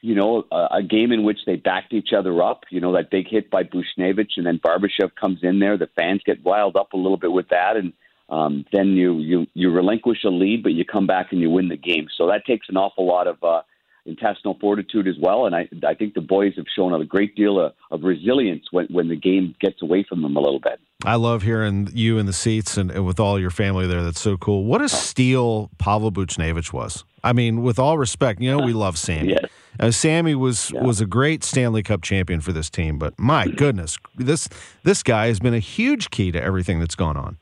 [0.01, 2.63] you know a, a game in which they backed each other up.
[2.69, 5.77] You know that big hit by Buchnevich, and then Barbashev comes in there.
[5.77, 7.93] The fans get riled up a little bit with that, and
[8.29, 11.69] um, then you you you relinquish a lead, but you come back and you win
[11.69, 12.07] the game.
[12.17, 13.61] So that takes an awful lot of uh,
[14.05, 15.45] intestinal fortitude as well.
[15.45, 18.87] And I, I think the boys have shown a great deal of, of resilience when,
[18.87, 20.79] when the game gets away from them a little bit.
[21.05, 24.03] I love hearing you in the seats and, and with all your family there.
[24.03, 24.65] That's so cool.
[24.65, 27.03] What a steal Pavel Buchnevich was.
[27.23, 29.29] I mean, with all respect, you know we love Sammy.
[29.29, 29.45] Yes.
[29.79, 30.83] Uh, Sammy was Yeah.
[30.83, 34.49] was a great Stanley Cup champion for this team, but my goodness, this
[34.83, 37.37] this guy has been a huge key to everything that's gone on.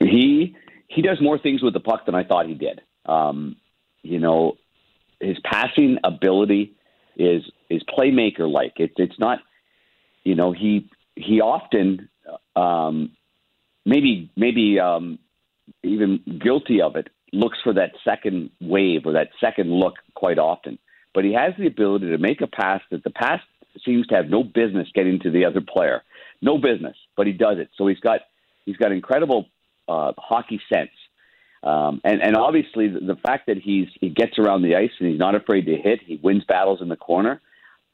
[0.00, 0.54] He
[0.88, 2.80] he does more things with the puck than I thought he did.
[3.06, 3.56] Um,
[4.02, 4.56] you know,
[5.20, 6.74] his passing ability
[7.16, 8.74] is is playmaker like.
[8.76, 9.38] It's it's not.
[10.24, 12.08] You know, he he often
[12.54, 13.12] um,
[13.84, 15.18] maybe maybe um,
[15.82, 17.08] even guilty of it.
[17.32, 20.78] Looks for that second wave or that second look quite often,
[21.12, 23.40] but he has the ability to make a pass that the pass
[23.84, 26.02] seems to have no business getting to the other player,
[26.40, 27.68] no business, but he does it.
[27.76, 28.20] So he's got
[28.64, 29.46] he's got incredible
[29.88, 30.90] uh, hockey sense.
[31.62, 35.08] Um, and, and obviously, the, the fact that he's he gets around the ice and
[35.08, 37.40] he's not afraid to hit, he wins battles in the corner.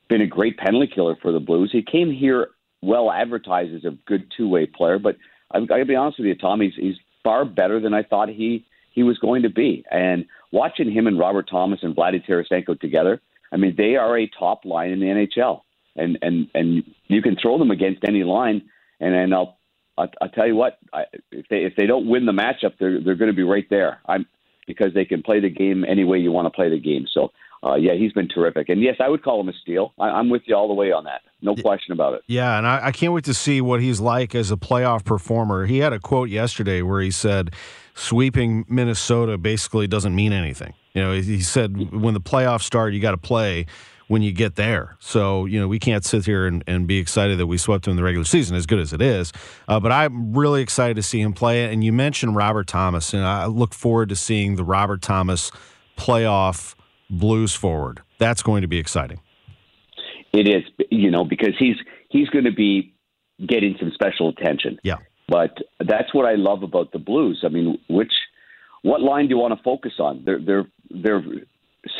[0.09, 1.70] Been a great penalty killer for the Blues.
[1.72, 2.48] He came here
[2.83, 5.16] well advertised as a good two way player, but
[5.51, 6.61] I've got to be honest with you, Tom.
[6.61, 9.85] He's he's far better than I thought he he was going to be.
[9.90, 13.20] And watching him and Robert Thomas and Vladdy Tarasenko together,
[13.53, 15.62] I mean, they are a top line in the NHL,
[15.96, 18.62] and and and you can throw them against any line,
[19.01, 19.59] and and I'll
[20.03, 23.03] I'll, I'll tell you what, I, if they if they don't win the matchup, they're
[23.03, 24.01] they're going to be right there.
[24.07, 24.27] I'm
[24.67, 27.07] because they can play the game any way you want to play the game.
[27.12, 27.31] So.
[27.65, 29.93] Uh, yeah, he's been terrific, and yes, I would call him a steal.
[29.97, 32.23] I, I'm with you all the way on that, no question about it.
[32.27, 35.67] Yeah, and I, I can't wait to see what he's like as a playoff performer.
[35.67, 37.55] He had a quote yesterday where he said,
[37.95, 40.75] sweeping Minnesota basically doesn't mean anything.
[40.93, 43.67] You know, he said when the playoffs start, you got to play
[44.09, 44.97] when you get there.
[44.99, 47.93] So, you know, we can't sit here and, and be excited that we swept him
[47.93, 49.33] in the regular season, as good as it is.
[49.69, 51.73] Uh, but I'm really excited to see him play.
[51.73, 55.51] And you mentioned Robert Thomas, and I look forward to seeing the Robert Thomas
[55.97, 56.75] playoff
[57.11, 58.01] Blues forward.
[58.19, 59.21] That's going to be exciting.
[60.33, 61.77] It is, you know, because he's
[62.09, 62.95] he's going to be
[63.47, 64.79] getting some special attention.
[64.83, 64.97] Yeah.
[65.29, 67.43] But that's what I love about the Blues.
[67.45, 68.12] I mean, which
[68.83, 70.23] what line do you want to focus on?
[70.25, 71.23] They're they're they're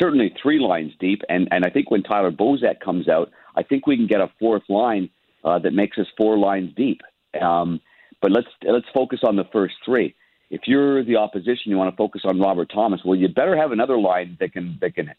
[0.03, 3.87] certainly three lines deep, and and I think when Tyler Bozak comes out, I think
[3.87, 5.09] we can get a fourth line
[5.45, 7.01] uh, that makes us four lines deep.
[7.41, 7.79] Um,
[8.21, 10.13] but let's let's focus on the first three.
[10.49, 13.01] If you're the opposition, you want to focus on Robert Thomas.
[13.05, 15.11] Well, you better have another line that can that can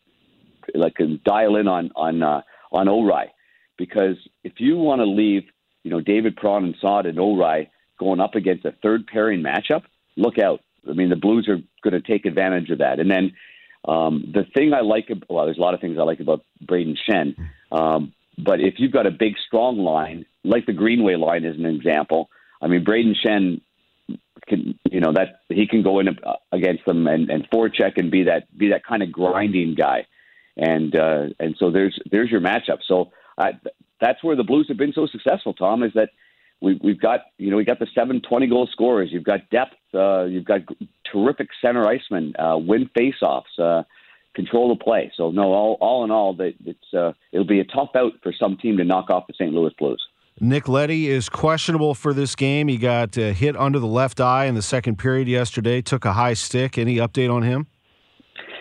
[0.74, 2.42] like can dial in on on uh,
[2.72, 3.32] on Ori,
[3.78, 5.44] because if you want to leave,
[5.82, 9.82] you know, David Perron and Saad and Ori going up against a third pairing matchup,
[10.16, 10.60] look out.
[10.88, 13.00] I mean, the Blues are going to take advantage of that.
[13.00, 13.32] And then
[13.86, 16.96] um, the thing I like, well, there's a lot of things I like about Brayden
[17.08, 17.36] Schenn,
[17.70, 21.66] um, but if you've got a big, strong line, like the Greenway line is an
[21.66, 22.30] example.
[22.60, 23.60] I mean, Brayden Schenn
[24.46, 26.08] can, you know, that he can go in
[26.52, 30.06] against them and, and forecheck and be that be that kind of grinding guy,
[30.56, 32.78] and uh, and so there's there's your matchup.
[32.86, 33.52] So I,
[34.00, 35.54] that's where the Blues have been so successful.
[35.54, 36.10] Tom is that
[36.64, 39.10] we, we've got you know we got the seven twenty goal scorers.
[39.12, 39.74] You've got depth.
[39.92, 40.60] Uh, you've got
[41.10, 43.84] terrific center icemen, uh, win faceoffs, uh,
[44.34, 45.12] control the play.
[45.16, 48.32] So no, all all in all, that it's uh, it'll be a tough out for
[48.32, 49.52] some team to knock off the St.
[49.52, 50.02] Louis Blues.
[50.40, 52.66] Nick Leddy is questionable for this game.
[52.66, 55.80] He got uh, hit under the left eye in the second period yesterday.
[55.80, 56.76] Took a high stick.
[56.76, 57.68] Any update on him?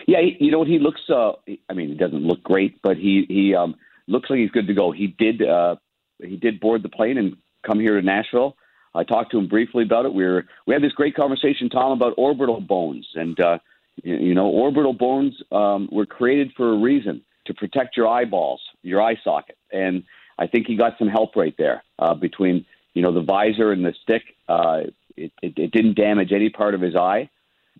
[0.06, 0.68] Yeah, he, you know what?
[0.68, 1.00] He looks.
[1.08, 1.32] Uh,
[1.68, 3.74] I mean, he doesn't look great, but he he um,
[4.06, 4.92] looks like he's good to go.
[4.92, 5.76] He did uh,
[6.22, 8.56] he did board the plane and come here to Nashville.
[8.94, 10.14] I talked to him briefly about it.
[10.14, 13.58] We were we had this great conversation, Tom, about orbital bones, and uh,
[14.02, 18.60] you, you know, orbital bones um, were created for a reason to protect your eyeballs,
[18.82, 20.04] your eye socket, and
[20.38, 23.84] I think he got some help right there uh, between you know the visor and
[23.84, 24.22] the stick.
[24.48, 24.82] Uh,
[25.16, 27.30] it, it, it didn't damage any part of his eye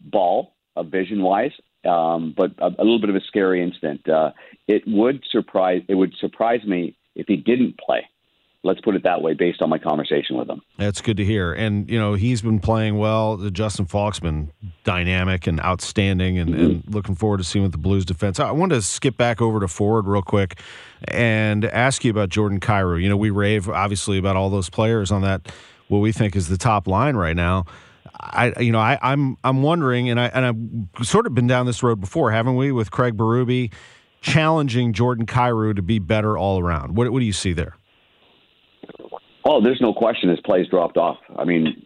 [0.01, 1.53] ball, uh, vision wise,
[1.85, 4.09] um, but a, a little bit of a scary incident.
[4.09, 4.33] Uh,
[4.67, 8.09] it would surprise it would surprise me if he didn't play.
[8.65, 10.63] Let's put it that way, based on my conversation with him.
[10.79, 11.53] That's good to hear.
[11.53, 13.37] And you know he's been playing well.
[13.51, 14.51] Justin Faulk's been
[14.85, 16.65] dynamic and outstanding, and, mm-hmm.
[16.65, 18.41] and looking forward to seeing what the Blues defense.
[18.41, 20.59] I wanted to skip back over to forward real quick
[21.07, 23.01] and ask you about Jordan Kyrou.
[23.03, 25.53] You know we rave obviously about all those players on that
[25.89, 27.67] what we think is the top line right now.
[28.19, 30.47] I you know I, I'm I'm wondering, and I and
[30.97, 33.73] I've sort of been down this road before, haven't we, with Craig Berube
[34.21, 36.97] challenging Jordan Kyrou to be better all around.
[36.97, 37.77] What what do you see there?
[39.45, 41.19] Oh, there's no question his plays dropped off.
[41.37, 41.85] I mean,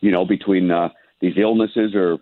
[0.00, 0.90] you know, between uh,
[1.20, 2.18] these illnesses or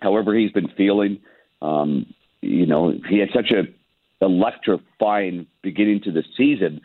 [0.00, 1.20] however he's been feeling,
[1.62, 3.64] um, you know, he had such a
[4.24, 6.80] electrifying beginning to the season,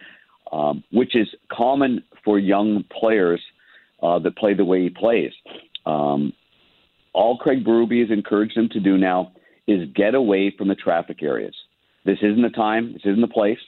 [0.51, 3.41] um, which is common for young players
[4.03, 5.31] uh, that play the way he plays.
[5.85, 6.33] Um,
[7.13, 9.31] all Craig Berube has encouraged him to do now
[9.67, 11.55] is get away from the traffic areas.
[12.05, 13.59] This isn't the time, this isn't the place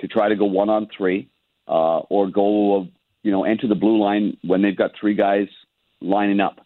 [0.00, 1.28] to try to go one on three
[1.66, 2.88] uh, or go
[3.22, 5.48] you know, enter the blue line when they've got three guys
[6.00, 6.60] lining up.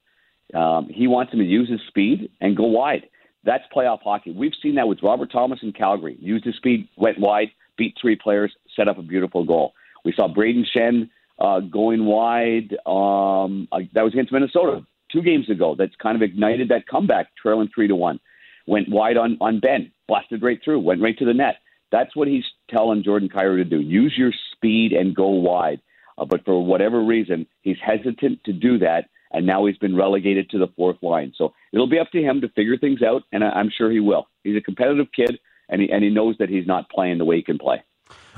[0.54, 3.06] Um, he wants him to use his speed and go wide.
[3.44, 4.32] That's playoff hockey.
[4.32, 6.16] We've seen that with Robert Thomas in Calgary.
[6.20, 9.74] Used his speed, went wide, beat three players, set up a beautiful goal.
[10.04, 12.76] We saw Brayden Schenn uh, going wide.
[12.86, 15.74] Um, uh, that was against Minnesota two games ago.
[15.76, 18.20] That's kind of ignited that comeback, trailing three to one.
[18.66, 21.56] Went wide on on Ben, blasted right through, went right to the net.
[21.92, 23.80] That's what he's telling Jordan Kyrou to do.
[23.80, 25.80] Use your speed and go wide.
[26.18, 30.48] Uh, but for whatever reason, he's hesitant to do that, and now he's been relegated
[30.50, 31.32] to the fourth line.
[31.36, 34.28] So it'll be up to him to figure things out, and I'm sure he will.
[34.42, 37.36] He's a competitive kid, and he, and he knows that he's not playing the way
[37.36, 37.82] he can play.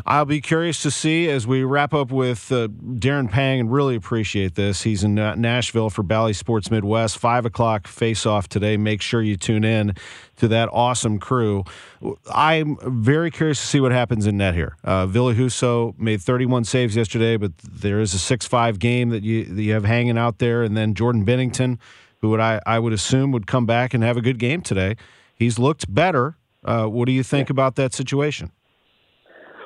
[0.04, 3.96] I'll be curious to see as we wrap up with uh, Darren Pang and really
[3.96, 4.82] appreciate this.
[4.82, 7.18] He's in uh, Nashville for Bally Sports Midwest.
[7.18, 8.76] Five o'clock face off today.
[8.76, 9.94] Make sure you tune in
[10.36, 11.64] to that awesome crew.
[12.32, 14.76] I'm very curious to see what happens in net here.
[14.84, 19.22] Uh, Ville Husso made 31 saves yesterday, but there is a 6 5 game that
[19.22, 20.62] you, that you have hanging out there.
[20.62, 21.78] And then Jordan Binnington,
[22.20, 24.96] who would I, I would assume would come back and have a good game today.
[25.34, 26.36] He's looked better.
[26.64, 28.50] Uh, what do you think about that situation?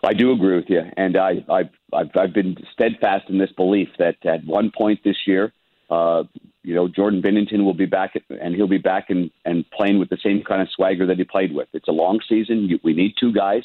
[0.02, 3.88] I do agree with you, and I, I've, I've I've been steadfast in this belief
[3.98, 5.52] that at one point this year,
[5.90, 6.24] uh,
[6.62, 10.08] you know, Jordan Binnington will be back, and he'll be back and and playing with
[10.08, 11.68] the same kind of swagger that he played with.
[11.74, 12.80] It's a long season.
[12.82, 13.64] We need two guys.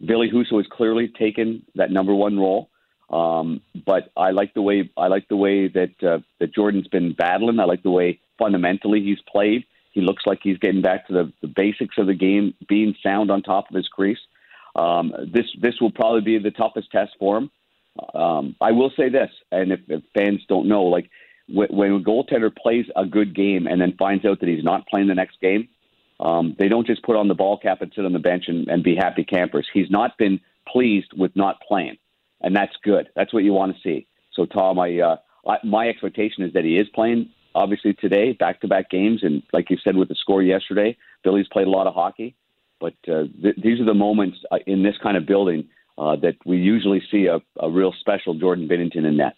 [0.00, 2.70] Ville Husso has clearly taken that number one role.
[3.10, 7.12] Um, but I like the way I like the way that uh, that Jordan's been
[7.12, 7.58] battling.
[7.58, 9.64] I like the way fundamentally he's played.
[9.92, 13.30] He looks like he's getting back to the, the basics of the game, being sound
[13.30, 14.18] on top of his crease.
[14.76, 17.50] Um, this this will probably be the toughest test for him.
[18.14, 21.10] Um, I will say this, and if, if fans don't know, like
[21.48, 24.86] when, when a goaltender plays a good game and then finds out that he's not
[24.86, 25.68] playing the next game,
[26.20, 28.68] um, they don't just put on the ball cap and sit on the bench and,
[28.68, 29.68] and be happy campers.
[29.72, 31.96] He's not been pleased with not playing,
[32.40, 33.08] and that's good.
[33.16, 34.06] That's what you want to see.
[34.32, 35.16] So, Tom, I, uh,
[35.48, 37.30] I my expectation is that he is playing.
[37.54, 41.70] Obviously, today, back-to-back games, and like you said with the score yesterday, Ville's played a
[41.70, 42.36] lot of hockey.
[42.80, 46.36] But uh, th- these are the moments uh, in this kind of building uh, that
[46.46, 49.34] we usually see a, a real special Jordan Binnington in net.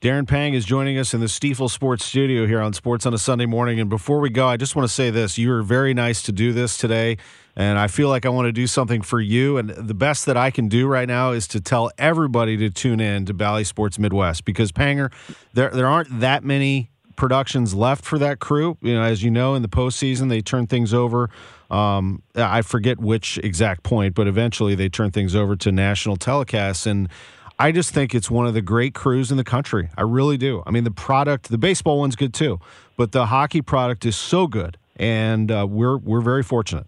[0.00, 3.18] Darren Pang is joining us in the Stifel Sports Studio here on Sports on a
[3.18, 3.78] Sunday morning.
[3.78, 6.32] And before we go, I just want to say this: you were very nice to
[6.32, 7.18] do this today,
[7.54, 9.58] and I feel like I want to do something for you.
[9.58, 12.98] And the best that I can do right now is to tell everybody to tune
[12.98, 15.12] in to Bally Sports Midwest because Panger,
[15.52, 16.90] there there aren't that many
[17.20, 18.78] productions left for that crew.
[18.80, 21.28] You know, as you know, in the postseason, they turn things over.
[21.70, 26.86] Um, I forget which exact point, but eventually they turn things over to national telecasts.
[26.86, 27.10] And
[27.58, 29.90] I just think it's one of the great crews in the country.
[29.98, 30.62] I really do.
[30.66, 32.58] I mean, the product, the baseball one's good too,
[32.96, 36.86] but the hockey product is so good, and uh, we're we're very fortunate.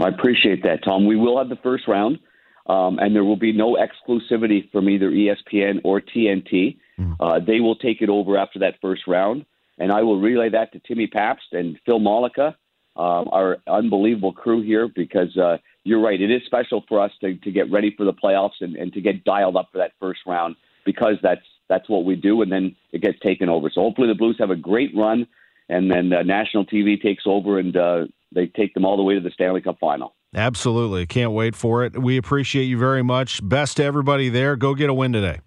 [0.00, 1.04] I appreciate that, Tom.
[1.04, 2.18] We will have the first round,
[2.66, 6.78] um, and there will be no exclusivity from either ESPN or TNT.
[6.98, 7.16] Mm.
[7.18, 9.44] Uh, they will take it over after that first round,
[9.78, 12.56] and I will relay that to Timmy Pabst and Phil Malika,
[12.96, 16.20] um, our unbelievable crew here, because uh, you're right.
[16.20, 19.00] It is special for us to, to get ready for the playoffs and, and to
[19.00, 22.76] get dialed up for that first round because that's that's what we do, and then
[22.92, 23.70] it gets taken over.
[23.70, 25.26] So hopefully the Blues have a great run,
[25.68, 29.14] and then uh, national TV takes over and uh, they take them all the way
[29.14, 30.14] to the Stanley Cup final.
[30.34, 31.06] Absolutely.
[31.06, 32.00] Can't wait for it.
[32.00, 33.46] We appreciate you very much.
[33.46, 34.56] Best to everybody there.
[34.56, 35.40] Go get a win today.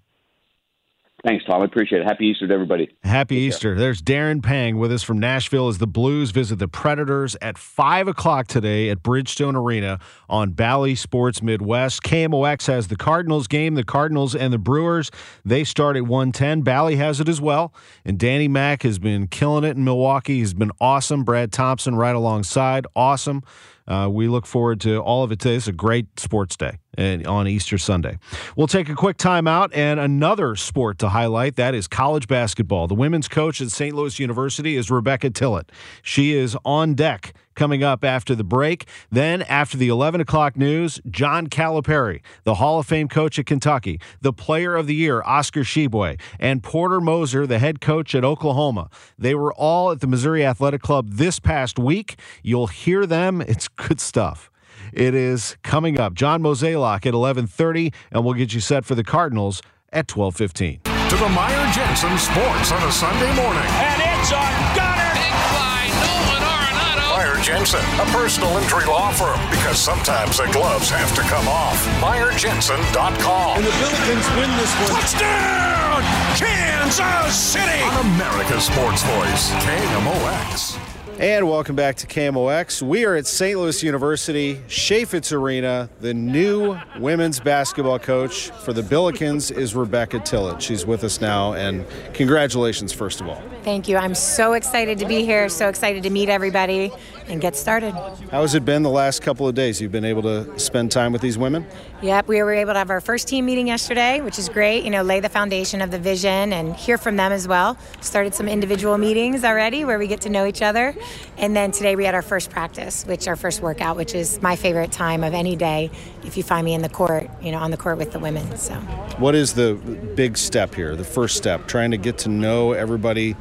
[1.26, 1.64] Thanks, Tom.
[1.64, 2.08] I appreciate it.
[2.08, 2.96] Happy Easter to everybody.
[3.04, 3.70] Happy Take Easter.
[3.72, 3.80] Care.
[3.80, 8.08] There's Darren Pang with us from Nashville as the Blues visit the Predators at 5
[8.10, 10.00] o'clock today at Bridgestone Arena
[10.30, 12.04] on Bally Sports Midwest.
[12.04, 13.74] KMOX has the Cardinals game.
[13.74, 15.10] The Cardinals and the Brewers,
[15.44, 16.62] they start at 110.
[16.62, 17.74] Bally has it as well.
[18.06, 20.38] And Danny Mack has been killing it in Milwaukee.
[20.38, 21.24] He's been awesome.
[21.24, 22.86] Brad Thompson right alongside.
[22.96, 23.42] Awesome.
[23.88, 25.56] Uh, we look forward to all of it today.
[25.56, 28.18] It's a great sports day on Easter Sunday.
[28.56, 32.88] We'll take a quick timeout and another sport to highlight that is college basketball.
[32.88, 33.96] The women's coach at St.
[33.96, 35.70] Louis University is Rebecca Tillett.
[36.02, 38.88] She is on deck coming up after the break.
[39.10, 44.00] Then, after the 11 o'clock news, John Calipari, the Hall of Fame coach at Kentucky,
[44.22, 48.90] the player of the year, Oscar Tshiebwe, and Porter Moser, the head coach at Oklahoma.
[49.18, 52.20] They were all at the Missouri Athletic Club this past week.
[52.44, 53.42] You'll hear them.
[53.42, 54.52] It's good stuff.
[54.96, 56.14] It is coming up.
[56.14, 60.80] John Mozeliak at 11:30, and we'll get you set for the Cardinals at 12:15.
[60.84, 65.12] To the Meyer Jensen Sports on a Sunday morning, and it's on Gunner.
[65.20, 67.12] Big fly, Nolan Arenado.
[67.12, 71.76] Meyer Jensen, a personal injury law firm, because sometimes the gloves have to come off.
[72.00, 73.58] MeyerJensen.com.
[73.58, 74.96] And the Billikens win this one.
[74.96, 76.04] Touchdown,
[76.40, 77.84] Kansas City.
[77.84, 80.80] On America's Sports Voice, KMOX.
[81.18, 82.82] And welcome back to KMOX.
[82.82, 83.58] We are at St.
[83.58, 85.90] Louis University, Chaifetz Arena.
[86.02, 90.60] The new women's basketball coach for the Billikens is Rebecca Tillett.
[90.60, 93.42] She's with us now, and congratulations, first of all.
[93.64, 93.96] Thank you.
[93.96, 96.92] I'm so excited to be here, so excited to meet everybody
[97.28, 97.92] and get started.
[98.32, 99.82] How has it been the last couple of days?
[99.82, 101.66] You've been able to spend time with these women?
[102.02, 104.84] Yep, we were able to have our first team meeting yesterday, which is great.
[104.84, 107.78] You know, lay the foundation of the vision and hear from them as well.
[108.02, 110.96] Started some individual meetings already where we get to know each other.
[111.38, 114.56] And then today we had our first practice, which our first workout, which is my
[114.56, 115.90] favorite time of any day
[116.24, 118.56] if you find me in the court, you know, on the court with the women.
[118.58, 118.74] So
[119.18, 119.74] What is the
[120.16, 120.96] big step here?
[120.96, 123.36] The first step, trying to get to know everybody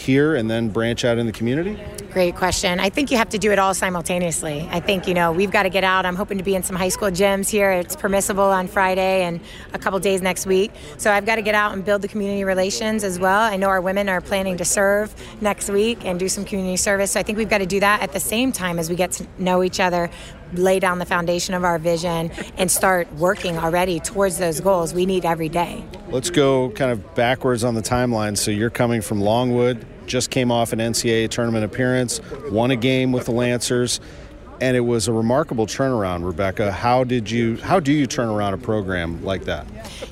[0.00, 1.78] here and then branch out in the community?
[2.12, 2.80] Great question.
[2.80, 4.68] I think you have to do it all simultaneously.
[4.72, 6.04] I think, you know, we've got to get out.
[6.04, 7.70] I'm hoping to be in some high school gyms here.
[7.70, 9.40] It's permissible on Friday and
[9.74, 10.72] a couple days next week.
[10.96, 13.40] So I've got to get out and build the community relations as well.
[13.40, 17.12] I know our women are planning to serve next week and do some community service.
[17.12, 19.12] So I think we've got to do that at the same time as we get
[19.12, 20.10] to know each other,
[20.54, 25.06] lay down the foundation of our vision, and start working already towards those goals we
[25.06, 25.84] need every day.
[26.08, 28.36] Let's go kind of backwards on the timeline.
[28.36, 32.20] So you're coming from Longwood, just came off an NCAA tournament appearance,
[32.50, 34.00] won a game with the Lancers,
[34.60, 36.24] and it was a remarkable turnaround.
[36.24, 39.66] Rebecca, how did you how do you turn around a program like that?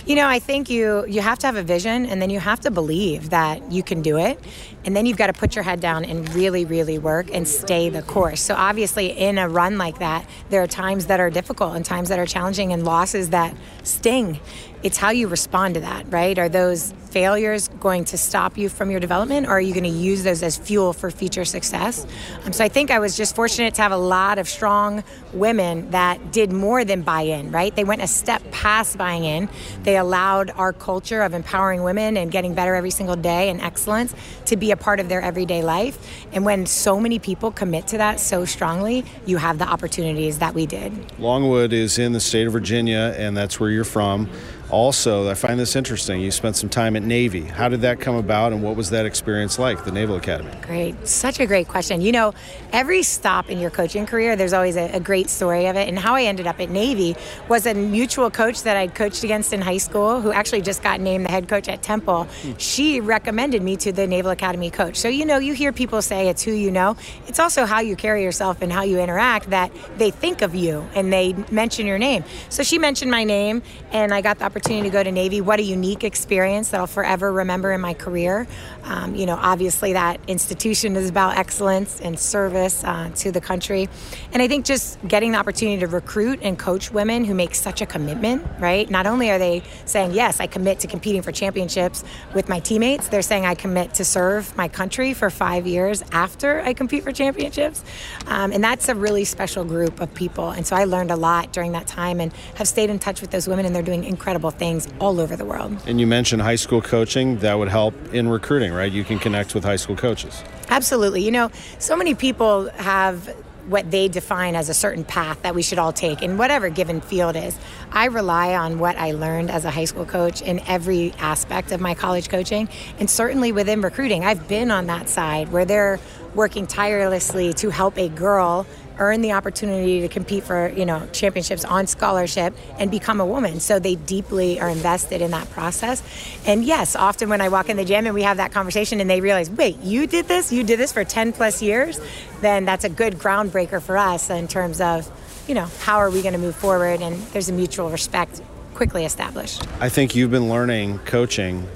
[0.07, 2.61] You know, I think you you have to have a vision, and then you have
[2.61, 4.41] to believe that you can do it,
[4.85, 7.89] and then you've got to put your head down and really, really work and stay
[7.91, 8.41] the course.
[8.41, 12.09] So obviously, in a run like that, there are times that are difficult and times
[12.09, 14.41] that are challenging, and losses that sting
[14.83, 16.39] it's how you respond to that, right?
[16.39, 19.91] Are those failures going to stop you from your development, or are you going to
[19.91, 22.07] use those as fuel for future success?
[22.45, 25.03] Um, so I think I was just fortunate to have a lot of strong
[25.33, 27.75] women that did more than buy in, right?
[27.75, 29.49] They went a step past buying in.
[29.83, 34.15] They allowed our culture of empowering women and getting better every single day and excellence
[34.47, 35.99] to be a part of their everyday life.
[36.33, 40.55] And when so many people commit to that so strongly, you have the opportunities that
[40.55, 40.93] we did.
[41.19, 44.29] Longwood is in the state of Virginia, and that's where you're from.
[44.71, 46.21] Also, I find this interesting.
[46.21, 47.41] You spent some time at Navy.
[47.41, 50.51] How did that come about, and what was that experience like, the Naval Academy?
[50.61, 51.09] Great.
[51.09, 52.03] Such a great question.
[52.03, 52.35] You know,
[52.71, 55.89] every stop in your coaching career, there's always a, a great story of it.
[55.89, 57.17] And how I ended up at Navy
[57.49, 61.01] was a mutual coach that I'd coached against in high school, who actually just got
[61.01, 62.25] named the head coach at Temple.
[62.25, 62.53] Hmm.
[62.59, 64.97] She recommended me to the Naval Academy coach.
[64.97, 66.95] So, you know, you hear people say it's who you know,
[67.27, 70.87] it's also how you carry yourself and how you interact that they think of you
[70.95, 72.23] and they mention your name.
[72.51, 73.63] So she mentioned my name,
[73.93, 75.41] and I got the opportunity opportunity to go to Navy.
[75.41, 78.49] What a unique experience that I'll forever remember in my career.
[78.83, 83.89] Um, you know, obviously that institution is about excellence and service uh, to the country.
[84.33, 87.81] And I think just getting the opportunity to recruit and coach women who make such
[87.81, 88.91] a commitment, right?
[88.91, 92.03] Not only are they saying, yes, I commit to competing for championships
[92.35, 96.63] with my teammates, they're saying I commit to serve my country for five years after
[96.63, 97.85] I compete for championships.
[98.27, 100.51] Um, and that's a really special group of people.
[100.51, 103.31] And so I learned a lot during that time and have stayed in touch with
[103.31, 105.79] those women, and they're doing incredible incredible things all over the world.
[105.87, 108.91] And you mentioned high school coaching, that would help in recruiting, right?
[108.91, 110.43] You can connect with high school coaches.
[110.69, 111.23] Absolutely.
[111.23, 113.35] You know, so many people have
[113.69, 117.03] what they define as a certain path that we should all take in whatever given
[117.03, 117.55] field is.
[117.93, 121.81] I rely on what I learned as a high school coach in every aspect of
[121.81, 124.25] my college coaching and certainly within recruiting.
[124.25, 126.01] I've been on that side where they're
[126.35, 128.67] working tirelessly to help a girl
[128.99, 133.61] earn the opportunity to compete for you know championships on scholarship and become a woman.
[133.61, 136.03] So they deeply are invested in that process.
[136.47, 139.09] And yes often when i walk in the gym and we have that conversation and
[139.09, 140.53] they realize wait you did this?
[140.53, 142.01] You did this for 10 plus years?
[142.41, 145.11] Then that's a good groundbreaker for us in terms of
[145.49, 147.01] you know how are we going to move forward?
[147.01, 148.43] And there's a mutual respect
[148.75, 149.67] quickly established.
[149.81, 151.67] I think you've been learning coaching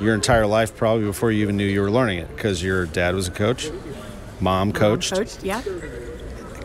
[0.00, 3.14] your entire life probably before you even knew you were learning it because your dad
[3.14, 3.70] was a coach
[4.40, 5.62] mom coached, mom coached yeah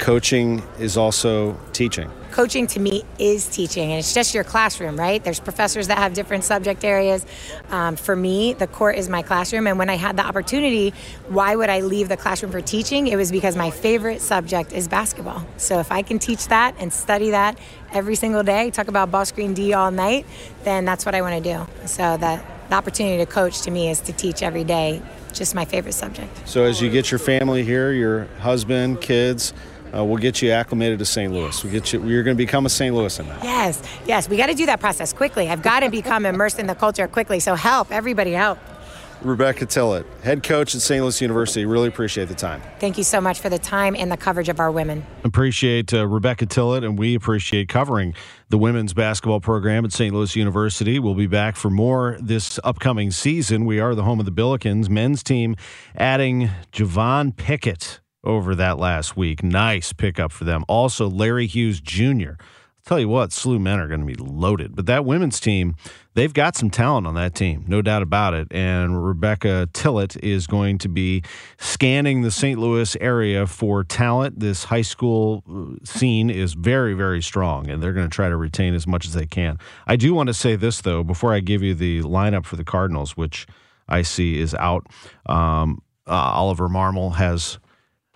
[0.02, 2.12] coaching is also teaching.
[2.32, 5.24] Coaching to me is teaching, and it's just your classroom, right?
[5.24, 7.26] There's professors that have different subject areas.
[7.70, 10.94] Um, for me, the court is my classroom, and when I had the opportunity,
[11.28, 13.08] why would I leave the classroom for teaching?
[13.08, 15.46] It was because my favorite subject is basketball.
[15.58, 17.60] So if I can teach that and study that
[17.94, 20.26] every single day, talk about ball screen D all night,
[20.64, 21.68] then that's what I want to do.
[21.86, 25.02] So that the opportunity to coach to me is to teach every day
[25.34, 26.48] just my favorite subject.
[26.48, 29.54] So as you get your family here, your husband, kids,
[29.94, 31.32] uh, we'll get you acclimated to St.
[31.32, 31.64] Louis.
[31.64, 32.06] We get you.
[32.06, 32.96] You're going to become a St.
[32.96, 33.40] Louisan now.
[33.44, 34.30] Yes, yes.
[34.30, 35.50] We got to do that process quickly.
[35.50, 37.40] I've got to become immersed in the culture quickly.
[37.40, 38.60] So help everybody help.
[39.24, 41.02] Rebecca Tillett, head coach at St.
[41.02, 41.64] Louis University.
[41.64, 42.62] Really appreciate the time.
[42.80, 45.06] Thank you so much for the time and the coverage of our women.
[45.24, 48.16] Appreciate uh, Rebecca Tillett, and we appreciate covering
[48.50, 50.14] the women's basketball program at St.
[50.14, 50.98] Louis University.
[50.98, 53.66] We'll be back for more this upcoming season.
[53.66, 55.56] We are the home of the Billikens men's team,
[55.96, 59.44] adding Javon Pickett over that last week.
[59.44, 60.64] Nice pickup for them.
[60.68, 62.34] Also, Larry Hughes Jr.
[62.82, 64.76] I'll tell you what, SLU men are going to be loaded.
[64.76, 65.76] But that women's team,
[66.16, 68.48] they've got some talent on that team, no doubt about it.
[68.50, 71.22] And Rebecca Tillett is going to be
[71.60, 72.60] scanning the St.
[72.60, 74.40] Louis area for talent.
[74.40, 78.38] This high school uh, scene is very, very strong, and they're going to try to
[78.38, 79.60] retain as much as they can.
[79.86, 82.66] I do want to say this, though, before I give you the lineup for the
[82.66, 83.46] Cardinals, which
[83.88, 84.88] I see is out.
[85.28, 87.60] Um, uh, Oliver Marmol has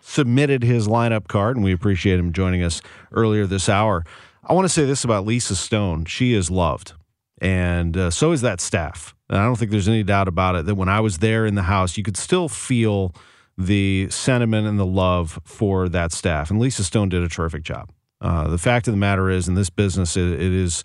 [0.06, 2.82] submitted his lineup card, and we appreciate him joining us
[3.12, 4.03] earlier this hour.
[4.43, 6.06] I want to say this about Lisa Stone.
[6.06, 6.93] She is loved,
[7.41, 9.16] and uh, so is that staff.
[9.30, 11.56] And I don't think there's any doubt about it that when I was there in
[11.56, 13.16] the house, you could still feel
[13.58, 16.51] the sentiment and the love for that staff.
[16.51, 17.89] And Lisa Stone did a terrific job.
[18.22, 20.84] Uh, the fact of the matter is, in this business, it, it is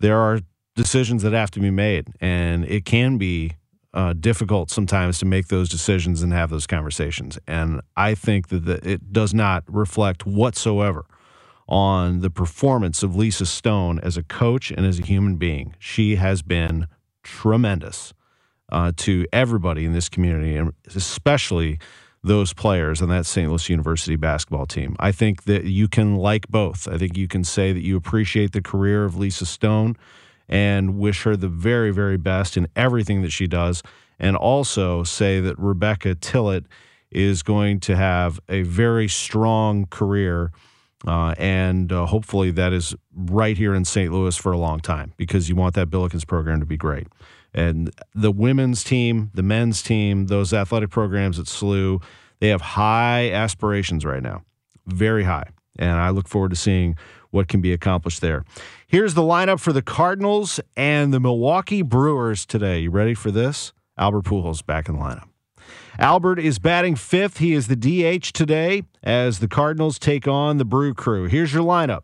[0.00, 0.40] there are
[0.74, 3.52] decisions that have to be made, and it can be
[3.94, 7.38] uh, difficult sometimes to make those decisions and have those conversations.
[7.46, 11.04] And I think that the, it does not reflect whatsoever
[11.68, 15.74] on the performance of Lisa Stone as a coach and as a human being.
[15.78, 16.86] She has been
[17.22, 18.12] tremendous
[18.70, 21.78] uh, to everybody in this community, and especially
[22.24, 23.48] those players on that St.
[23.48, 24.96] Louis University basketball team.
[24.98, 26.88] I think that you can like both.
[26.88, 29.96] I think you can say that you appreciate the career of Lisa Stone
[30.52, 33.82] and wish her the very, very best in everything that she does.
[34.18, 36.66] And also say that Rebecca Tillett
[37.10, 40.52] is going to have a very strong career
[41.06, 44.12] Uh, and uh, hopefully that is right here in St.
[44.12, 47.08] Louis for a long time because you want that Billikens program to be great.
[47.54, 52.02] And the women's team, the men's team, those athletic programs at SLU,
[52.40, 54.44] they have high aspirations right now,
[54.86, 55.48] very high.
[55.78, 56.96] And I look forward to seeing
[57.30, 58.44] what can be accomplished there.
[58.92, 62.80] Here's the lineup for the Cardinals and the Milwaukee Brewers today.
[62.80, 63.72] You ready for this?
[63.96, 65.30] Albert Pujols back in the lineup.
[65.98, 67.38] Albert is batting fifth.
[67.38, 71.24] He is the DH today as the Cardinals take on the Brew Crew.
[71.24, 72.02] Here's your lineup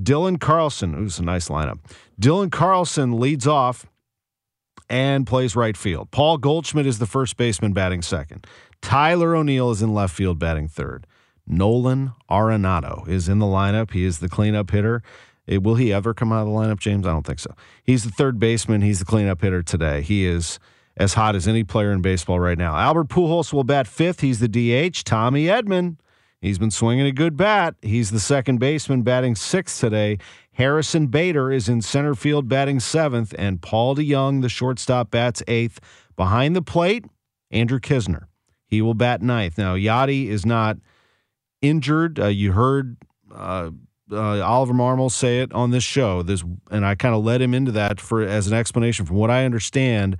[0.00, 0.94] Dylan Carlson.
[0.94, 1.80] Ooh, it's a nice lineup.
[2.20, 3.84] Dylan Carlson leads off
[4.88, 6.12] and plays right field.
[6.12, 8.46] Paul Goldschmidt is the first baseman batting second.
[8.80, 11.04] Tyler O'Neill is in left field batting third.
[11.48, 13.92] Nolan Arenado is in the lineup.
[13.92, 15.02] He is the cleanup hitter.
[15.48, 17.06] Will he ever come out of the lineup, James?
[17.06, 17.54] I don't think so.
[17.84, 18.82] He's the third baseman.
[18.82, 20.02] He's the cleanup hitter today.
[20.02, 20.58] He is
[20.98, 22.76] as hot as any player in baseball right now.
[22.76, 24.20] Albert Pujols will bat fifth.
[24.20, 25.04] He's the DH.
[25.04, 25.96] Tommy Edman,
[26.40, 27.76] he's been swinging a good bat.
[27.80, 30.18] He's the second baseman batting sixth today.
[30.52, 35.78] Harrison Bader is in center field batting seventh, and Paul DeJong, the shortstop, bats eighth.
[36.16, 37.04] Behind the plate,
[37.52, 38.24] Andrew Knizner.
[38.66, 39.56] He will bat ninth.
[39.56, 40.76] Now, Yadi is not
[41.62, 42.18] injured.
[42.18, 42.96] Uh, you heard
[43.32, 43.70] uh,
[44.12, 46.22] uh, Oliver Marmol say it on this show.
[46.22, 49.06] This, and I kind of led him into that for as an explanation.
[49.06, 50.16] From what I understand,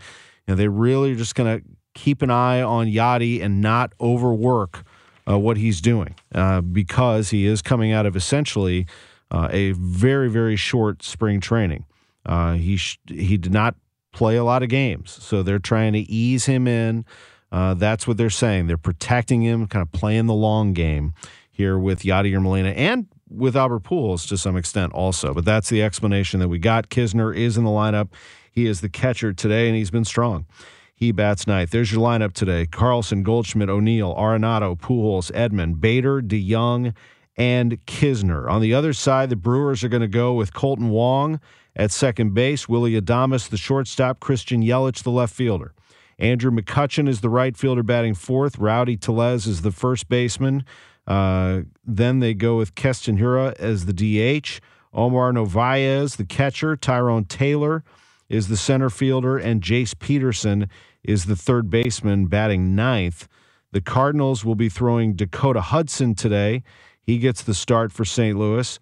[0.47, 1.65] you know, they really are just going to
[1.95, 4.85] keep an eye on Yadi and not overwork
[5.29, 8.87] uh, what he's doing uh, because he is coming out of essentially
[9.31, 11.85] uh, a very very short spring training.
[12.25, 13.75] Uh, he sh- he did not
[14.13, 17.05] play a lot of games, so they're trying to ease him in.
[17.51, 18.67] Uh, that's what they're saying.
[18.67, 21.15] They're protecting him, kind of playing the long game
[21.51, 25.35] here with Yadier Molina and with Albert Pujols to some extent also.
[25.35, 26.89] But that's the explanation that we got.
[26.89, 28.09] Knizner is in the lineup.
[28.51, 30.47] He is the catcher today, and he's been strong.
[30.95, 31.71] He bats ninth.
[31.71, 36.95] There's your lineup today: Carlson, Goldschmidt, O'Neill, Arenado, Pujols, Edman, Bader, DeJong,
[37.37, 38.51] and Knizner.
[38.51, 41.41] On the other side, the Brewers are going to go with Kolten Wong
[41.77, 45.73] at second base, Willie Adames, the shortstop, Christian Yelich, the left fielder.
[46.19, 48.59] Andrew McCutchen is the right fielder batting fourth.
[48.59, 50.65] Rowdy Tellez is the first baseman.
[51.09, 54.61] Uh, then they go with Keston Hiura as the DH.
[54.93, 56.77] Omar Narvaez, the catcher.
[56.77, 57.83] Tyrone Taylor
[58.29, 59.39] is the center fielder.
[59.39, 60.69] And Jace Peterson
[61.03, 63.27] is the third baseman batting ninth.
[63.73, 66.63] The Cardinals will be throwing Dakota Hudson today.
[67.01, 68.39] He gets the start for St.
[68.39, 68.79] Louis.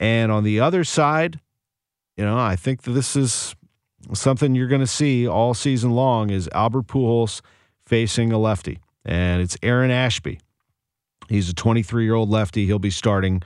[0.00, 1.40] And on the other side,
[2.16, 3.54] you know, I think that this is
[4.12, 7.42] something you're going to see all season long is Albert Pujols
[7.84, 10.40] facing a lefty, and it's Aaron Ashby.
[11.30, 12.66] He's a 23 year old lefty.
[12.66, 13.42] He'll be starting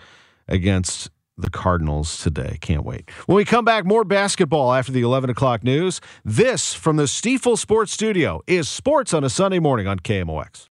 [0.49, 2.59] against the Cardinals today.
[2.61, 3.11] Can't wait.
[3.27, 6.01] When we come back, more basketball after the 11 o'clock news.
[6.25, 10.69] This from the Stifel Sports Studio is Sports on a Sunday morning on KMOX.